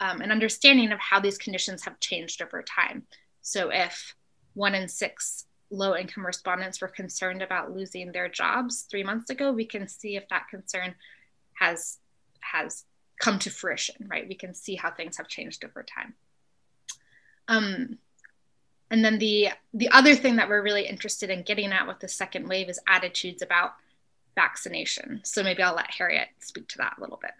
um, 0.00 0.22
an 0.22 0.32
understanding 0.32 0.90
of 0.90 0.98
how 0.98 1.20
these 1.20 1.36
conditions 1.36 1.84
have 1.84 2.00
changed 2.00 2.40
over 2.40 2.62
time. 2.62 3.02
So 3.42 3.68
if 3.68 4.14
one 4.54 4.74
in 4.74 4.88
six 4.88 5.44
low 5.70 5.94
income 5.94 6.24
respondents 6.24 6.80
were 6.80 6.88
concerned 6.88 7.42
about 7.42 7.76
losing 7.76 8.12
their 8.12 8.30
jobs 8.30 8.86
three 8.90 9.04
months 9.04 9.28
ago, 9.28 9.52
we 9.52 9.66
can 9.66 9.86
see 9.86 10.16
if 10.16 10.26
that 10.30 10.48
concern 10.48 10.94
has 11.52 11.98
has 12.40 12.86
come 13.20 13.38
to 13.40 13.50
fruition, 13.50 14.08
right? 14.08 14.26
We 14.26 14.36
can 14.36 14.54
see 14.54 14.74
how 14.74 14.90
things 14.90 15.18
have 15.18 15.28
changed 15.28 15.66
over 15.66 15.84
time. 15.84 16.14
Um, 17.46 17.98
and 18.90 19.04
then 19.04 19.18
the 19.18 19.48
the 19.74 19.88
other 19.90 20.14
thing 20.14 20.36
that 20.36 20.48
we're 20.48 20.62
really 20.62 20.86
interested 20.86 21.30
in 21.30 21.42
getting 21.42 21.72
at 21.72 21.86
with 21.86 22.00
the 22.00 22.08
second 22.08 22.48
wave 22.48 22.68
is 22.68 22.80
attitudes 22.88 23.42
about 23.42 23.72
vaccination. 24.34 25.20
So 25.24 25.42
maybe 25.42 25.62
I'll 25.62 25.74
let 25.74 25.90
Harriet 25.90 26.28
speak 26.38 26.68
to 26.68 26.78
that 26.78 26.94
a 26.98 27.00
little 27.00 27.18
bit. 27.20 27.32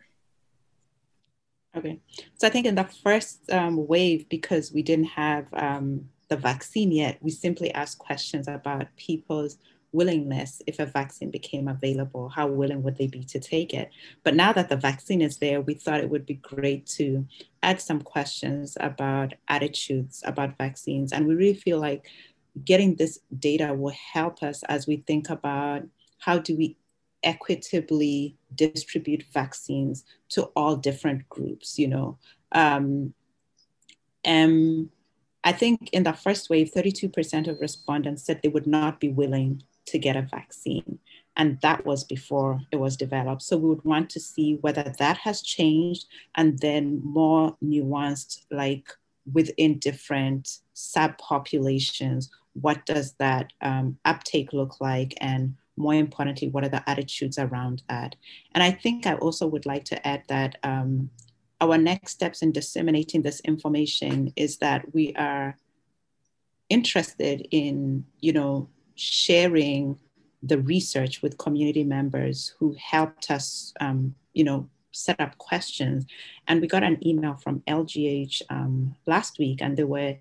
Okay, 1.76 2.00
so 2.34 2.46
I 2.46 2.50
think 2.50 2.66
in 2.66 2.74
the 2.74 2.88
first 3.04 3.50
um, 3.52 3.86
wave, 3.86 4.28
because 4.28 4.72
we 4.72 4.82
didn't 4.82 5.06
have 5.06 5.46
um, 5.52 6.08
the 6.28 6.36
vaccine 6.36 6.90
yet, 6.90 7.18
we 7.20 7.30
simply 7.30 7.72
asked 7.72 7.98
questions 7.98 8.48
about 8.48 8.86
people's 8.96 9.58
willingness 9.98 10.62
if 10.66 10.78
a 10.78 10.86
vaccine 10.86 11.30
became 11.30 11.66
available 11.68 12.28
how 12.28 12.46
willing 12.46 12.82
would 12.82 12.96
they 12.96 13.06
be 13.06 13.24
to 13.24 13.40
take 13.40 13.72
it? 13.74 13.90
But 14.24 14.34
now 14.34 14.52
that 14.52 14.68
the 14.68 14.76
vaccine 14.76 15.22
is 15.28 15.38
there 15.38 15.60
we 15.60 15.74
thought 15.74 16.00
it 16.00 16.10
would 16.10 16.26
be 16.26 16.40
great 16.54 16.86
to 16.98 17.26
add 17.62 17.80
some 17.80 18.00
questions 18.00 18.76
about 18.90 19.34
attitudes 19.48 20.22
about 20.24 20.56
vaccines. 20.58 21.12
And 21.12 21.26
we 21.26 21.34
really 21.34 21.60
feel 21.66 21.80
like 21.80 22.02
getting 22.64 22.94
this 22.94 23.18
data 23.38 23.74
will 23.74 23.96
help 24.14 24.42
us 24.42 24.62
as 24.64 24.86
we 24.86 24.96
think 25.08 25.30
about 25.30 25.82
how 26.18 26.38
do 26.38 26.56
we 26.56 26.76
equitably 27.24 28.36
distribute 28.54 29.24
vaccines 29.32 30.04
to 30.28 30.42
all 30.54 30.76
different 30.76 31.28
groups 31.28 31.78
you 31.78 31.88
know? 31.88 32.18
Um, 32.52 33.12
I 35.44 35.52
think 35.52 35.90
in 35.92 36.02
the 36.02 36.12
first 36.12 36.50
wave, 36.50 36.72
32% 36.76 37.48
of 37.48 37.60
respondents 37.60 38.24
said 38.24 38.40
they 38.42 38.48
would 38.50 38.66
not 38.66 39.00
be 39.00 39.08
willing 39.08 39.62
to 39.88 39.98
get 39.98 40.16
a 40.16 40.22
vaccine. 40.22 40.98
And 41.36 41.58
that 41.62 41.86
was 41.86 42.02
before 42.04 42.60
it 42.72 42.76
was 42.76 42.96
developed. 42.96 43.42
So 43.42 43.56
we 43.56 43.68
would 43.68 43.84
want 43.84 44.10
to 44.10 44.20
see 44.20 44.58
whether 44.60 44.92
that 44.98 45.18
has 45.18 45.40
changed 45.40 46.06
and 46.34 46.58
then 46.58 47.00
more 47.04 47.56
nuanced, 47.62 48.44
like 48.50 48.88
within 49.32 49.78
different 49.78 50.58
subpopulations, 50.74 52.28
what 52.54 52.84
does 52.86 53.12
that 53.14 53.52
um, 53.60 53.98
uptake 54.04 54.52
look 54.52 54.80
like? 54.80 55.14
And 55.20 55.54
more 55.76 55.94
importantly, 55.94 56.48
what 56.48 56.64
are 56.64 56.68
the 56.68 56.88
attitudes 56.90 57.38
around 57.38 57.82
that? 57.88 58.16
And 58.52 58.62
I 58.62 58.72
think 58.72 59.06
I 59.06 59.14
also 59.14 59.46
would 59.46 59.66
like 59.66 59.84
to 59.86 60.06
add 60.06 60.24
that 60.28 60.58
um, 60.64 61.10
our 61.60 61.78
next 61.78 62.12
steps 62.12 62.42
in 62.42 62.52
disseminating 62.52 63.22
this 63.22 63.40
information 63.40 64.32
is 64.34 64.58
that 64.58 64.92
we 64.92 65.14
are 65.14 65.56
interested 66.68 67.46
in, 67.50 68.04
you 68.20 68.32
know, 68.32 68.68
sharing 68.98 69.98
the 70.42 70.58
research 70.58 71.22
with 71.22 71.38
community 71.38 71.84
members 71.84 72.54
who 72.58 72.76
helped 72.78 73.30
us, 73.30 73.72
um, 73.80 74.14
you 74.34 74.44
know, 74.44 74.68
set 74.92 75.20
up 75.20 75.38
questions. 75.38 76.06
And 76.46 76.60
we 76.60 76.66
got 76.66 76.82
an 76.82 76.98
email 77.06 77.34
from 77.34 77.60
LGH 77.68 78.42
um, 78.50 78.96
last 79.06 79.38
week, 79.38 79.60
and 79.60 79.76
they 79.76 79.84
were 79.84 80.16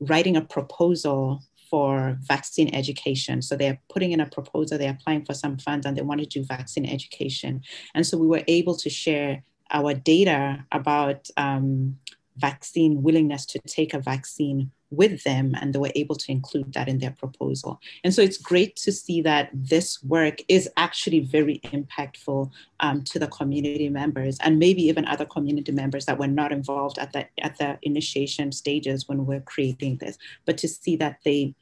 writing 0.00 0.36
a 0.36 0.42
proposal 0.42 1.42
for 1.70 2.18
vaccine 2.22 2.74
education. 2.74 3.42
So 3.42 3.56
they're 3.56 3.80
putting 3.88 4.12
in 4.12 4.20
a 4.20 4.26
proposal, 4.26 4.78
they're 4.78 4.92
applying 4.92 5.24
for 5.24 5.34
some 5.34 5.58
funds, 5.58 5.86
and 5.86 5.96
they 5.96 6.02
want 6.02 6.20
to 6.20 6.26
do 6.26 6.44
vaccine 6.44 6.86
education. 6.86 7.62
And 7.94 8.06
so 8.06 8.16
we 8.16 8.26
were 8.26 8.44
able 8.48 8.76
to 8.76 8.90
share 8.90 9.42
our 9.70 9.94
data 9.94 10.64
about 10.72 11.28
um, 11.36 11.98
vaccine 12.36 13.02
willingness 13.02 13.46
to 13.46 13.58
take 13.60 13.94
a 13.94 13.98
vaccine 13.98 14.70
with 14.90 15.22
them 15.24 15.54
and 15.60 15.72
they 15.72 15.78
were 15.78 15.92
able 15.94 16.14
to 16.14 16.30
include 16.30 16.72
that 16.72 16.88
in 16.88 16.98
their 16.98 17.10
proposal. 17.10 17.80
And 18.02 18.14
so 18.14 18.22
it's 18.22 18.38
great 18.38 18.76
to 18.76 18.92
see 18.92 19.20
that 19.22 19.50
this 19.52 20.02
work 20.02 20.38
is 20.48 20.68
actually 20.76 21.20
very 21.20 21.60
impactful 21.64 22.50
um, 22.80 23.02
to 23.04 23.18
the 23.18 23.26
community 23.28 23.88
members 23.88 24.38
and 24.40 24.58
maybe 24.58 24.82
even 24.82 25.06
other 25.06 25.24
community 25.24 25.72
members 25.72 26.06
that 26.06 26.18
were 26.18 26.26
not 26.26 26.52
involved 26.52 26.98
at 26.98 27.12
the 27.12 27.26
at 27.44 27.58
the 27.58 27.78
initiation 27.82 28.52
stages 28.52 29.08
when 29.08 29.26
we're 29.26 29.40
creating 29.40 29.96
this. 29.98 30.18
But 30.44 30.58
to 30.58 30.68
see 30.68 30.96
that 30.96 31.18
they 31.24 31.54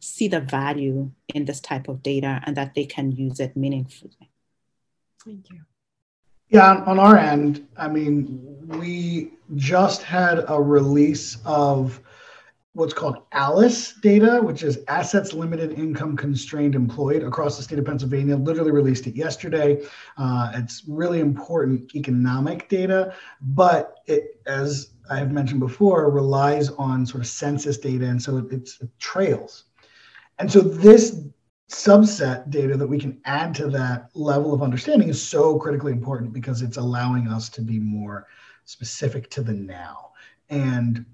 see 0.00 0.28
the 0.28 0.40
value 0.40 1.10
in 1.34 1.46
this 1.46 1.60
type 1.60 1.88
of 1.88 2.02
data 2.02 2.42
and 2.44 2.56
that 2.56 2.74
they 2.74 2.84
can 2.84 3.10
use 3.12 3.40
it 3.40 3.56
meaningfully. 3.56 4.30
Thank 5.24 5.50
you. 5.50 5.60
Yeah, 6.50 6.84
on 6.86 6.98
our 6.98 7.16
end, 7.16 7.66
I 7.76 7.88
mean, 7.88 8.68
we 8.68 9.32
just 9.54 10.02
had 10.02 10.44
a 10.48 10.60
release 10.60 11.38
of 11.44 12.00
what's 12.74 12.92
called 12.92 13.18
ALICE 13.32 13.94
data, 14.02 14.40
which 14.42 14.64
is 14.64 14.80
Assets 14.88 15.32
Limited 15.32 15.78
Income 15.78 16.16
Constrained 16.16 16.74
Employed 16.74 17.22
across 17.22 17.56
the 17.56 17.62
state 17.62 17.78
of 17.78 17.84
Pennsylvania. 17.84 18.36
Literally 18.36 18.72
released 18.72 19.06
it 19.06 19.14
yesterday. 19.14 19.80
Uh, 20.16 20.50
it's 20.54 20.82
really 20.88 21.20
important 21.20 21.94
economic 21.94 22.68
data, 22.68 23.14
but 23.40 24.00
it, 24.06 24.40
as 24.46 24.94
I 25.08 25.18
have 25.18 25.30
mentioned 25.30 25.60
before, 25.60 26.10
relies 26.10 26.70
on 26.70 27.06
sort 27.06 27.22
of 27.22 27.28
census 27.28 27.78
data, 27.78 28.06
and 28.06 28.20
so 28.20 28.38
it, 28.38 28.46
it's 28.50 28.80
it 28.80 28.88
trails. 28.98 29.64
And 30.40 30.50
so 30.50 30.60
this 30.60 31.20
subset 31.70 32.50
data 32.50 32.76
that 32.76 32.86
we 32.86 32.98
can 32.98 33.20
add 33.24 33.54
to 33.54 33.68
that 33.68 34.10
level 34.14 34.52
of 34.52 34.62
understanding 34.62 35.08
is 35.08 35.22
so 35.22 35.58
critically 35.58 35.92
important 35.92 36.32
because 36.32 36.60
it's 36.60 36.76
allowing 36.76 37.28
us 37.28 37.48
to 37.50 37.62
be 37.62 37.78
more 37.78 38.26
specific 38.64 39.30
to 39.30 39.42
the 39.42 39.52
now. 39.52 40.12
And 40.50 41.04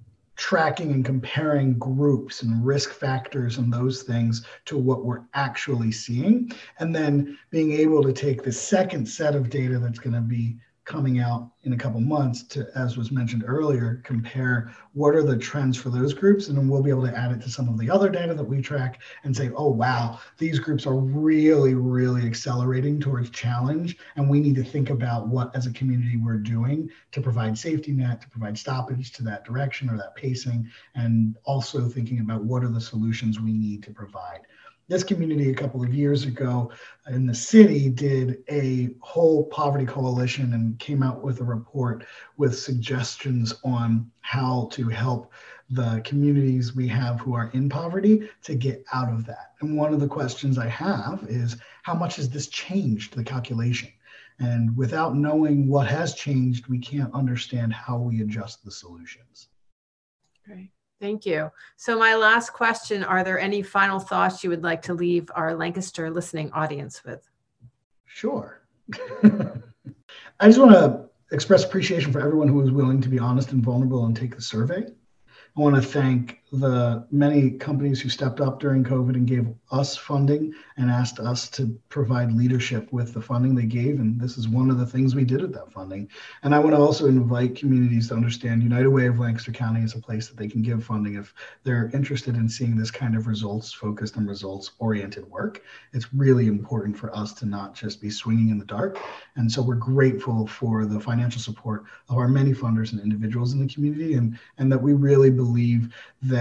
tracking 0.41 0.91
and 0.93 1.05
comparing 1.05 1.79
groups 1.79 2.41
and 2.41 2.65
risk 2.65 2.93
factors 2.93 3.59
and 3.59 3.71
those 3.71 4.05
things 4.05 4.47
to 4.65 4.79
what 4.79 5.05
we're 5.05 5.21
actually 5.35 5.93
seeing. 5.93 6.51
And 6.79 6.95
then 6.95 7.39
being 7.51 7.73
able 7.73 8.03
to 8.03 8.13
take 8.13 8.43
the 8.43 8.51
second 8.51 9.07
set 9.07 9.35
of 9.35 9.51
data 9.51 9.79
that's 9.79 9.99
going 9.99 10.15
to 10.15 10.23
be 10.23 10.57
coming 10.91 11.21
out 11.21 11.53
in 11.63 11.73
a 11.73 11.77
couple 11.77 12.01
months 12.01 12.43
to, 12.43 12.67
as 12.75 12.97
was 12.97 13.13
mentioned 13.13 13.45
earlier, 13.47 14.03
compare 14.05 14.75
what 14.93 15.15
are 15.15 15.23
the 15.23 15.39
trends 15.39 15.77
for 15.77 15.89
those 15.89 16.13
groups, 16.13 16.49
and 16.49 16.59
then 16.59 16.69
we'll 16.69 16.83
be 16.83 16.91
able 16.91 17.07
to 17.07 17.17
add 17.17 17.31
it 17.31 17.41
to 17.41 17.49
some 17.49 17.69
of 17.69 17.79
the 17.79 17.89
other 17.89 18.09
data 18.09 18.35
that 18.35 18.43
we 18.43 18.61
track 18.61 19.01
and 19.23 19.37
say, 19.37 19.51
oh 19.57 19.69
wow, 19.71 20.19
these 20.39 20.59
groups 20.59 20.87
are 20.87 20.97
really, 20.97 21.75
really 21.75 22.27
accelerating 22.27 22.99
towards 22.99 23.31
challenge, 23.31 23.99
and 24.17 24.29
we 24.29 24.41
need 24.41 24.57
to 24.57 24.65
think 24.65 24.91
about 24.91 25.29
what 25.29 25.55
as 25.55 25.67
a 25.67 25.73
community 25.73 26.17
we're 26.17 26.39
doing 26.39 26.91
to 27.13 27.21
provide 27.21 27.57
safety 27.57 27.93
net, 27.93 28.21
to 28.23 28.29
provide 28.29 28.59
stoppage 28.59 29.13
to 29.13 29.23
that 29.23 29.45
direction 29.45 29.89
or 29.89 29.97
that 29.97 30.17
pacing, 30.17 30.69
and 30.97 31.37
also 31.45 31.89
thinking 31.89 32.19
about 32.19 32.43
what 32.43 32.65
are 32.65 32.69
the 32.69 32.81
solutions 32.81 33.39
we 33.39 33.53
need 33.53 33.81
to 33.85 33.93
provide 33.93 34.41
this 34.91 35.05
community 35.05 35.51
a 35.51 35.55
couple 35.55 35.85
of 35.85 35.95
years 35.95 36.25
ago 36.25 36.69
in 37.07 37.25
the 37.25 37.35
city 37.35 37.89
did 37.89 38.43
a 38.51 38.91
whole 39.01 39.45
poverty 39.45 39.87
coalition 39.87 40.53
and 40.53 40.77
came 40.81 41.01
out 41.01 41.23
with 41.23 41.41
a 41.41 41.45
report 41.45 42.05
with 42.37 42.59
suggestions 42.59 43.55
on 43.65 44.11
how 44.23 44.69
to 44.73 44.89
help 44.89 45.33
the 45.71 46.03
communities 46.05 46.75
we 46.75 46.89
have 46.89 47.21
who 47.21 47.35
are 47.35 47.53
in 47.55 47.69
poverty 47.69 48.29
to 48.43 48.57
get 48.57 48.85
out 48.93 49.13
of 49.13 49.25
that. 49.27 49.53
And 49.61 49.77
one 49.77 49.95
of 49.95 50.01
the 50.01 50.09
questions 50.09 50.59
I 50.59 50.67
have 50.67 51.25
is 51.29 51.57
how 51.85 51.95
much 51.95 52.17
has 52.17 52.29
this 52.29 52.49
changed 52.49 53.15
the 53.15 53.23
calculation? 53.23 53.91
And 54.41 54.77
without 54.77 55.15
knowing 55.15 55.69
what 55.69 55.87
has 55.87 56.15
changed, 56.15 56.67
we 56.67 56.81
can't 56.81 57.15
understand 57.15 57.73
how 57.73 57.97
we 57.99 58.23
adjust 58.23 58.65
the 58.65 58.73
solutions. 58.73 59.51
Great. 60.45 60.71
Thank 61.01 61.25
you. 61.25 61.51
So, 61.77 61.99
my 61.99 62.15
last 62.15 62.53
question 62.53 63.03
Are 63.03 63.25
there 63.25 63.41
any 63.41 63.63
final 63.63 63.99
thoughts 63.99 64.45
you 64.45 64.51
would 64.51 64.63
like 64.63 64.83
to 64.83 64.95
leave 64.95 65.31
our 65.35 65.55
Lancaster 65.55 66.11
listening 66.11 66.53
audience 66.53 67.03
with? 67.05 67.27
Sure. 68.05 68.61
I 69.23 70.47
just 70.47 70.59
want 70.59 70.73
to 70.73 71.09
express 71.33 71.65
appreciation 71.65 72.13
for 72.13 72.21
everyone 72.21 72.49
who 72.49 72.55
was 72.55 72.71
willing 72.71 73.01
to 73.01 73.09
be 73.09 73.19
honest 73.19 73.53
and 73.53 73.63
vulnerable 73.63 74.05
and 74.05 74.17
take 74.17 74.35
the 74.37 74.43
survey. 74.43 74.85
I 74.87 75.61
want 75.61 75.77
to 75.77 75.83
thank 75.83 76.40
the 76.53 77.07
many 77.13 77.53
companies 77.53 78.01
who 78.01 78.09
stepped 78.09 78.41
up 78.41 78.59
during 78.59 78.83
COVID 78.83 79.15
and 79.15 79.27
gave 79.27 79.47
us 79.71 79.97
funding 79.97 80.53
and 80.77 80.91
asked 80.91 81.21
us 81.21 81.49
to 81.51 81.79
provide 81.89 82.33
leadership 82.33 82.93
with 82.93 83.15
the 83.15 83.23
funding 83.23 83.55
they 83.55 83.67
gave. 83.67 84.01
And 84.01 84.21
this 84.21 84.37
is 84.37 84.49
one 84.49 84.69
of 84.69 84.79
the 84.79 84.87
things 84.87 85.15
we 85.15 85.25
did 85.25 85.43
with 85.43 85.55
that 85.55 85.73
funding. 85.73 86.09
And 86.43 86.53
I 86.53 86.59
want 86.59 86.73
to 86.73 86.81
also 86.81 87.07
invite 87.07 87.55
communities 87.55 88.09
to 88.09 88.15
understand 88.15 88.65
United 88.65 88.89
Way 88.89 89.07
of 89.07 89.21
Lancaster 89.21 89.53
County 89.53 89.83
is 89.83 89.95
a 89.95 90.01
place 90.01 90.27
that 90.29 90.37
they 90.37 90.49
can 90.49 90.61
give 90.61 90.85
funding 90.85 91.15
if 91.15 91.33
they're 91.63 91.89
interested 91.95 92.35
in 92.35 92.49
seeing 92.49 92.77
this 92.77 92.91
kind 92.91 93.17
of 93.17 93.29
results 93.29 93.73
focused 93.73 94.17
and 94.17 94.29
results 94.29 94.73
oriented 94.81 95.31
work. 95.31 95.63
It's 95.93 96.13
really 96.13 96.49
important 96.49 96.97
for 96.97 97.15
us 97.17 97.33
to 97.35 97.47
not 97.47 97.75
just 97.75 98.01
be 98.01 98.11
swinging 98.11 98.49
in 98.49 98.59
the 98.59 98.65
dark. 98.65 98.99
And 99.37 99.51
so 99.51 99.63
we're 99.63 99.77
grateful 99.77 100.49
for 100.49 100.85
the 100.85 100.99
financial 100.99 101.41
support 101.41 101.85
of 102.09 102.19
our 102.19 102.29
many 102.29 102.53
funders 102.53 102.91
and 102.91 103.01
individuals 103.01 103.53
in 103.53 103.61
the 103.61 103.73
community 103.73 104.15
and, 104.15 104.37
and 104.59 104.73
that 104.73 104.83
we 104.83 104.95
really 104.95 105.31
believe 105.31 105.95
that 106.23 106.40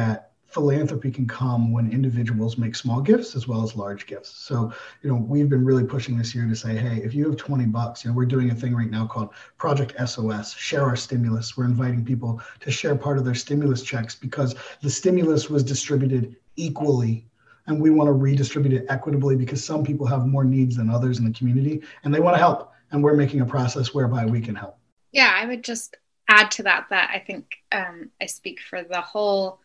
philanthropy 0.50 1.12
can 1.12 1.28
come 1.28 1.72
when 1.72 1.92
individuals 1.92 2.58
make 2.58 2.76
small 2.76 3.02
gifts 3.02 3.36
as 3.36 3.48
well 3.48 3.64
as 3.64 3.76
large 3.76 4.08
gifts. 4.08 4.30
So, 4.30 4.74
you 5.04 5.10
know, 5.10 5.16
we've 5.16 5.48
been 5.48 5.64
really 5.64 5.84
pushing 5.84 6.18
this 6.18 6.34
year 6.34 6.48
to 6.48 6.56
say, 6.56 6.76
hey, 6.76 7.02
if 7.04 7.14
you 7.14 7.28
have 7.28 7.38
20 7.38 7.68
bucks, 7.68 8.04
you 8.04 8.10
know, 8.10 8.18
we're 8.18 8.26
doing 8.26 8.50
a 8.50 8.56
thing 8.56 8.76
right 8.76 8.90
now 8.90 9.06
called 9.06 9.30
Project 9.58 9.94
SOS, 10.10 10.54
share 10.56 10.84
our 10.84 10.96
stimulus. 10.96 11.56
We're 11.56 11.66
inviting 11.66 12.04
people 12.04 12.42
to 12.62 12.72
share 12.72 12.96
part 12.96 13.20
of 13.20 13.26
their 13.26 13.36
stimulus 13.36 13.84
checks 13.84 14.16
because 14.16 14.56
the 14.82 14.90
stimulus 14.90 15.50
was 15.50 15.64
distributed 15.64 16.36
equally 16.56 17.28
and 17.68 17.80
we 17.80 17.92
want 17.92 18.08
to 18.08 18.14
redistribute 18.14 18.74
it 18.74 18.86
equitably 18.90 19.36
because 19.36 19.64
some 19.64 19.84
people 19.84 20.08
have 20.08 20.26
more 20.26 20.44
needs 20.44 20.76
than 20.76 20.90
others 20.90 21.20
in 21.20 21.26
the 21.26 21.32
community 21.32 21.84
and 22.04 22.14
they 22.14 22.20
want 22.20 22.34
to 22.34 22.40
help 22.40 22.74
and 22.92 23.04
we're 23.04 23.14
making 23.14 23.42
a 23.42 23.46
process 23.46 23.94
whereby 23.94 24.26
we 24.26 24.42
can 24.42 24.56
help. 24.56 24.80
Yeah, 25.12 25.32
I 25.36 25.46
would 25.46 25.64
just 25.64 25.96
add 26.28 26.50
to 26.52 26.64
that 26.64 26.88
that 26.90 27.12
I 27.14 27.20
think 27.20 27.46
um, 27.72 28.10
I 28.20 28.26
speak 28.26 28.60
for 28.60 28.84
the 28.84 29.02
whole 29.02 29.60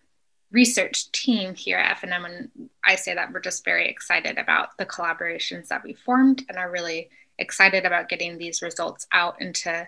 research 0.54 1.10
team 1.10 1.54
here 1.54 1.76
at 1.78 2.02
F&M, 2.02 2.24
and 2.24 2.48
I 2.84 2.94
say 2.94 3.12
that 3.14 3.32
we're 3.32 3.40
just 3.40 3.64
very 3.64 3.88
excited 3.88 4.38
about 4.38 4.78
the 4.78 4.86
collaborations 4.86 5.66
that 5.68 5.82
we 5.82 5.94
formed 5.94 6.44
and 6.48 6.56
are 6.56 6.70
really 6.70 7.10
excited 7.38 7.84
about 7.84 8.08
getting 8.08 8.38
these 8.38 8.62
results 8.62 9.08
out 9.10 9.42
into 9.42 9.86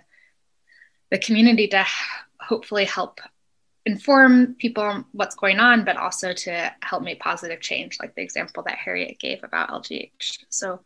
the 1.12 1.18
community 1.18 1.68
to 1.68 1.86
hopefully 2.40 2.84
help 2.84 3.20
inform 3.86 4.56
people 4.58 5.04
what's 5.12 5.36
going 5.36 5.60
on, 5.60 5.84
but 5.84 5.96
also 5.96 6.32
to 6.32 6.74
help 6.82 7.04
make 7.04 7.20
positive 7.20 7.60
change, 7.60 7.98
like 8.00 8.16
the 8.16 8.22
example 8.22 8.64
that 8.64 8.76
Harriet 8.76 9.20
gave 9.20 9.44
about 9.44 9.70
LGH. 9.70 10.46
So 10.48 10.80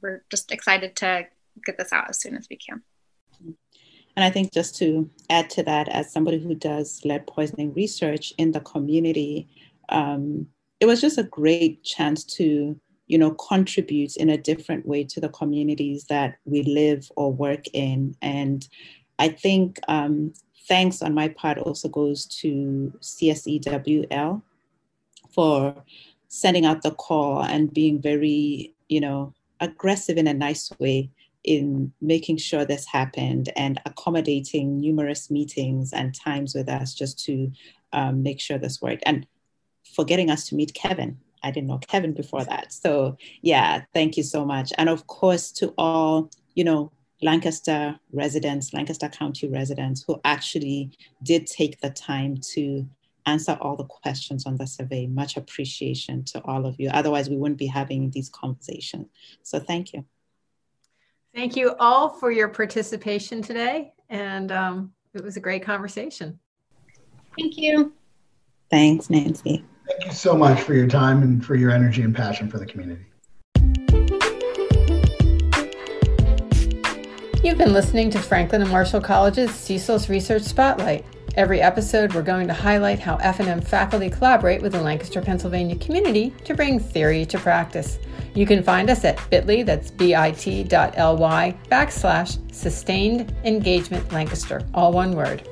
we're 0.00 0.22
just 0.30 0.52
excited 0.52 0.94
to 0.96 1.26
get 1.66 1.76
this 1.76 1.92
out 1.92 2.08
as 2.08 2.20
soon 2.20 2.36
as 2.36 2.46
we 2.48 2.56
can. 2.56 2.84
And 4.18 4.24
I 4.24 4.30
think 4.30 4.52
just 4.52 4.74
to 4.78 5.08
add 5.30 5.48
to 5.50 5.62
that, 5.62 5.88
as 5.90 6.12
somebody 6.12 6.40
who 6.40 6.52
does 6.52 7.00
lead 7.04 7.28
poisoning 7.28 7.72
research 7.72 8.34
in 8.36 8.50
the 8.50 8.58
community, 8.58 9.46
um, 9.90 10.48
it 10.80 10.86
was 10.86 11.00
just 11.00 11.18
a 11.18 11.22
great 11.22 11.84
chance 11.84 12.24
to, 12.34 12.76
you 13.06 13.16
know, 13.16 13.30
contribute 13.30 14.16
in 14.16 14.28
a 14.28 14.36
different 14.36 14.86
way 14.86 15.04
to 15.04 15.20
the 15.20 15.28
communities 15.28 16.06
that 16.06 16.38
we 16.46 16.64
live 16.64 17.08
or 17.14 17.32
work 17.32 17.66
in. 17.72 18.16
And 18.20 18.66
I 19.20 19.28
think 19.28 19.78
um, 19.86 20.34
thanks 20.66 21.00
on 21.00 21.14
my 21.14 21.28
part 21.28 21.58
also 21.58 21.88
goes 21.88 22.26
to 22.40 22.92
CSEWL 23.00 24.42
for 25.30 25.84
sending 26.26 26.66
out 26.66 26.82
the 26.82 26.90
call 26.90 27.44
and 27.44 27.72
being 27.72 28.02
very, 28.02 28.74
you 28.88 29.00
know, 29.00 29.32
aggressive 29.60 30.16
in 30.16 30.26
a 30.26 30.34
nice 30.34 30.72
way 30.80 31.08
in 31.48 31.90
making 32.02 32.36
sure 32.36 32.66
this 32.66 32.84
happened 32.84 33.48
and 33.56 33.80
accommodating 33.86 34.78
numerous 34.78 35.30
meetings 35.30 35.94
and 35.94 36.14
times 36.14 36.54
with 36.54 36.68
us 36.68 36.92
just 36.92 37.24
to 37.24 37.50
um, 37.94 38.22
make 38.22 38.38
sure 38.38 38.58
this 38.58 38.82
worked 38.82 39.02
and 39.06 39.26
for 39.96 40.04
getting 40.04 40.28
us 40.28 40.46
to 40.46 40.54
meet 40.54 40.74
Kevin. 40.74 41.18
I 41.42 41.50
didn't 41.50 41.68
know 41.68 41.78
Kevin 41.78 42.12
before 42.12 42.44
that. 42.44 42.70
So, 42.70 43.16
yeah, 43.40 43.80
thank 43.94 44.18
you 44.18 44.24
so 44.24 44.44
much. 44.44 44.74
And 44.76 44.90
of 44.90 45.06
course, 45.06 45.50
to 45.52 45.72
all, 45.78 46.30
you 46.54 46.64
know, 46.64 46.92
Lancaster 47.22 47.98
residents, 48.12 48.74
Lancaster 48.74 49.08
County 49.08 49.48
residents 49.48 50.04
who 50.06 50.20
actually 50.24 50.90
did 51.22 51.46
take 51.46 51.80
the 51.80 51.90
time 51.90 52.36
to 52.52 52.86
answer 53.24 53.56
all 53.62 53.76
the 53.76 53.84
questions 53.84 54.44
on 54.44 54.58
the 54.58 54.66
survey. 54.66 55.06
Much 55.06 55.38
appreciation 55.38 56.24
to 56.24 56.42
all 56.42 56.66
of 56.66 56.78
you. 56.78 56.90
Otherwise, 56.90 57.30
we 57.30 57.36
wouldn't 57.38 57.58
be 57.58 57.66
having 57.66 58.10
these 58.10 58.28
conversations. 58.28 59.06
So, 59.42 59.58
thank 59.58 59.94
you. 59.94 60.04
Thank 61.38 61.54
you 61.54 61.76
all 61.78 62.08
for 62.08 62.32
your 62.32 62.48
participation 62.48 63.42
today. 63.42 63.92
And 64.10 64.50
um, 64.50 64.92
it 65.14 65.22
was 65.22 65.36
a 65.36 65.40
great 65.40 65.62
conversation. 65.62 66.36
Thank 67.38 67.56
you. 67.56 67.92
Thanks, 68.72 69.08
Nancy. 69.08 69.64
Thank 69.86 70.06
you 70.06 70.10
so 70.10 70.36
much 70.36 70.60
for 70.60 70.74
your 70.74 70.88
time 70.88 71.22
and 71.22 71.46
for 71.46 71.54
your 71.54 71.70
energy 71.70 72.02
and 72.02 72.12
passion 72.12 72.50
for 72.50 72.58
the 72.58 72.66
community. 72.66 73.04
You've 77.44 77.56
been 77.56 77.72
listening 77.72 78.10
to 78.10 78.18
Franklin 78.18 78.62
and 78.62 78.70
Marshall 78.70 79.00
College's 79.00 79.54
Cecil's 79.54 80.08
Research 80.08 80.42
Spotlight. 80.42 81.04
Every 81.36 81.60
episode, 81.60 82.12
we're 82.12 82.22
going 82.22 82.48
to 82.48 82.52
highlight 82.52 82.98
how 82.98 83.14
F&M 83.18 83.60
faculty 83.60 84.10
collaborate 84.10 84.60
with 84.60 84.72
the 84.72 84.80
Lancaster, 84.80 85.22
Pennsylvania 85.22 85.76
community 85.76 86.34
to 86.42 86.54
bring 86.54 86.80
theory 86.80 87.24
to 87.26 87.38
practice. 87.38 88.00
You 88.34 88.44
can 88.44 88.64
find 88.64 88.90
us 88.90 89.04
at 89.04 89.20
bit.ly, 89.30 89.62
that's 89.62 89.92
bit.ly 89.92 90.32
backslash 91.70 92.52
sustained 92.52 93.32
engagement 93.44 94.12
Lancaster, 94.12 94.66
all 94.74 94.90
one 94.90 95.12
word. 95.12 95.48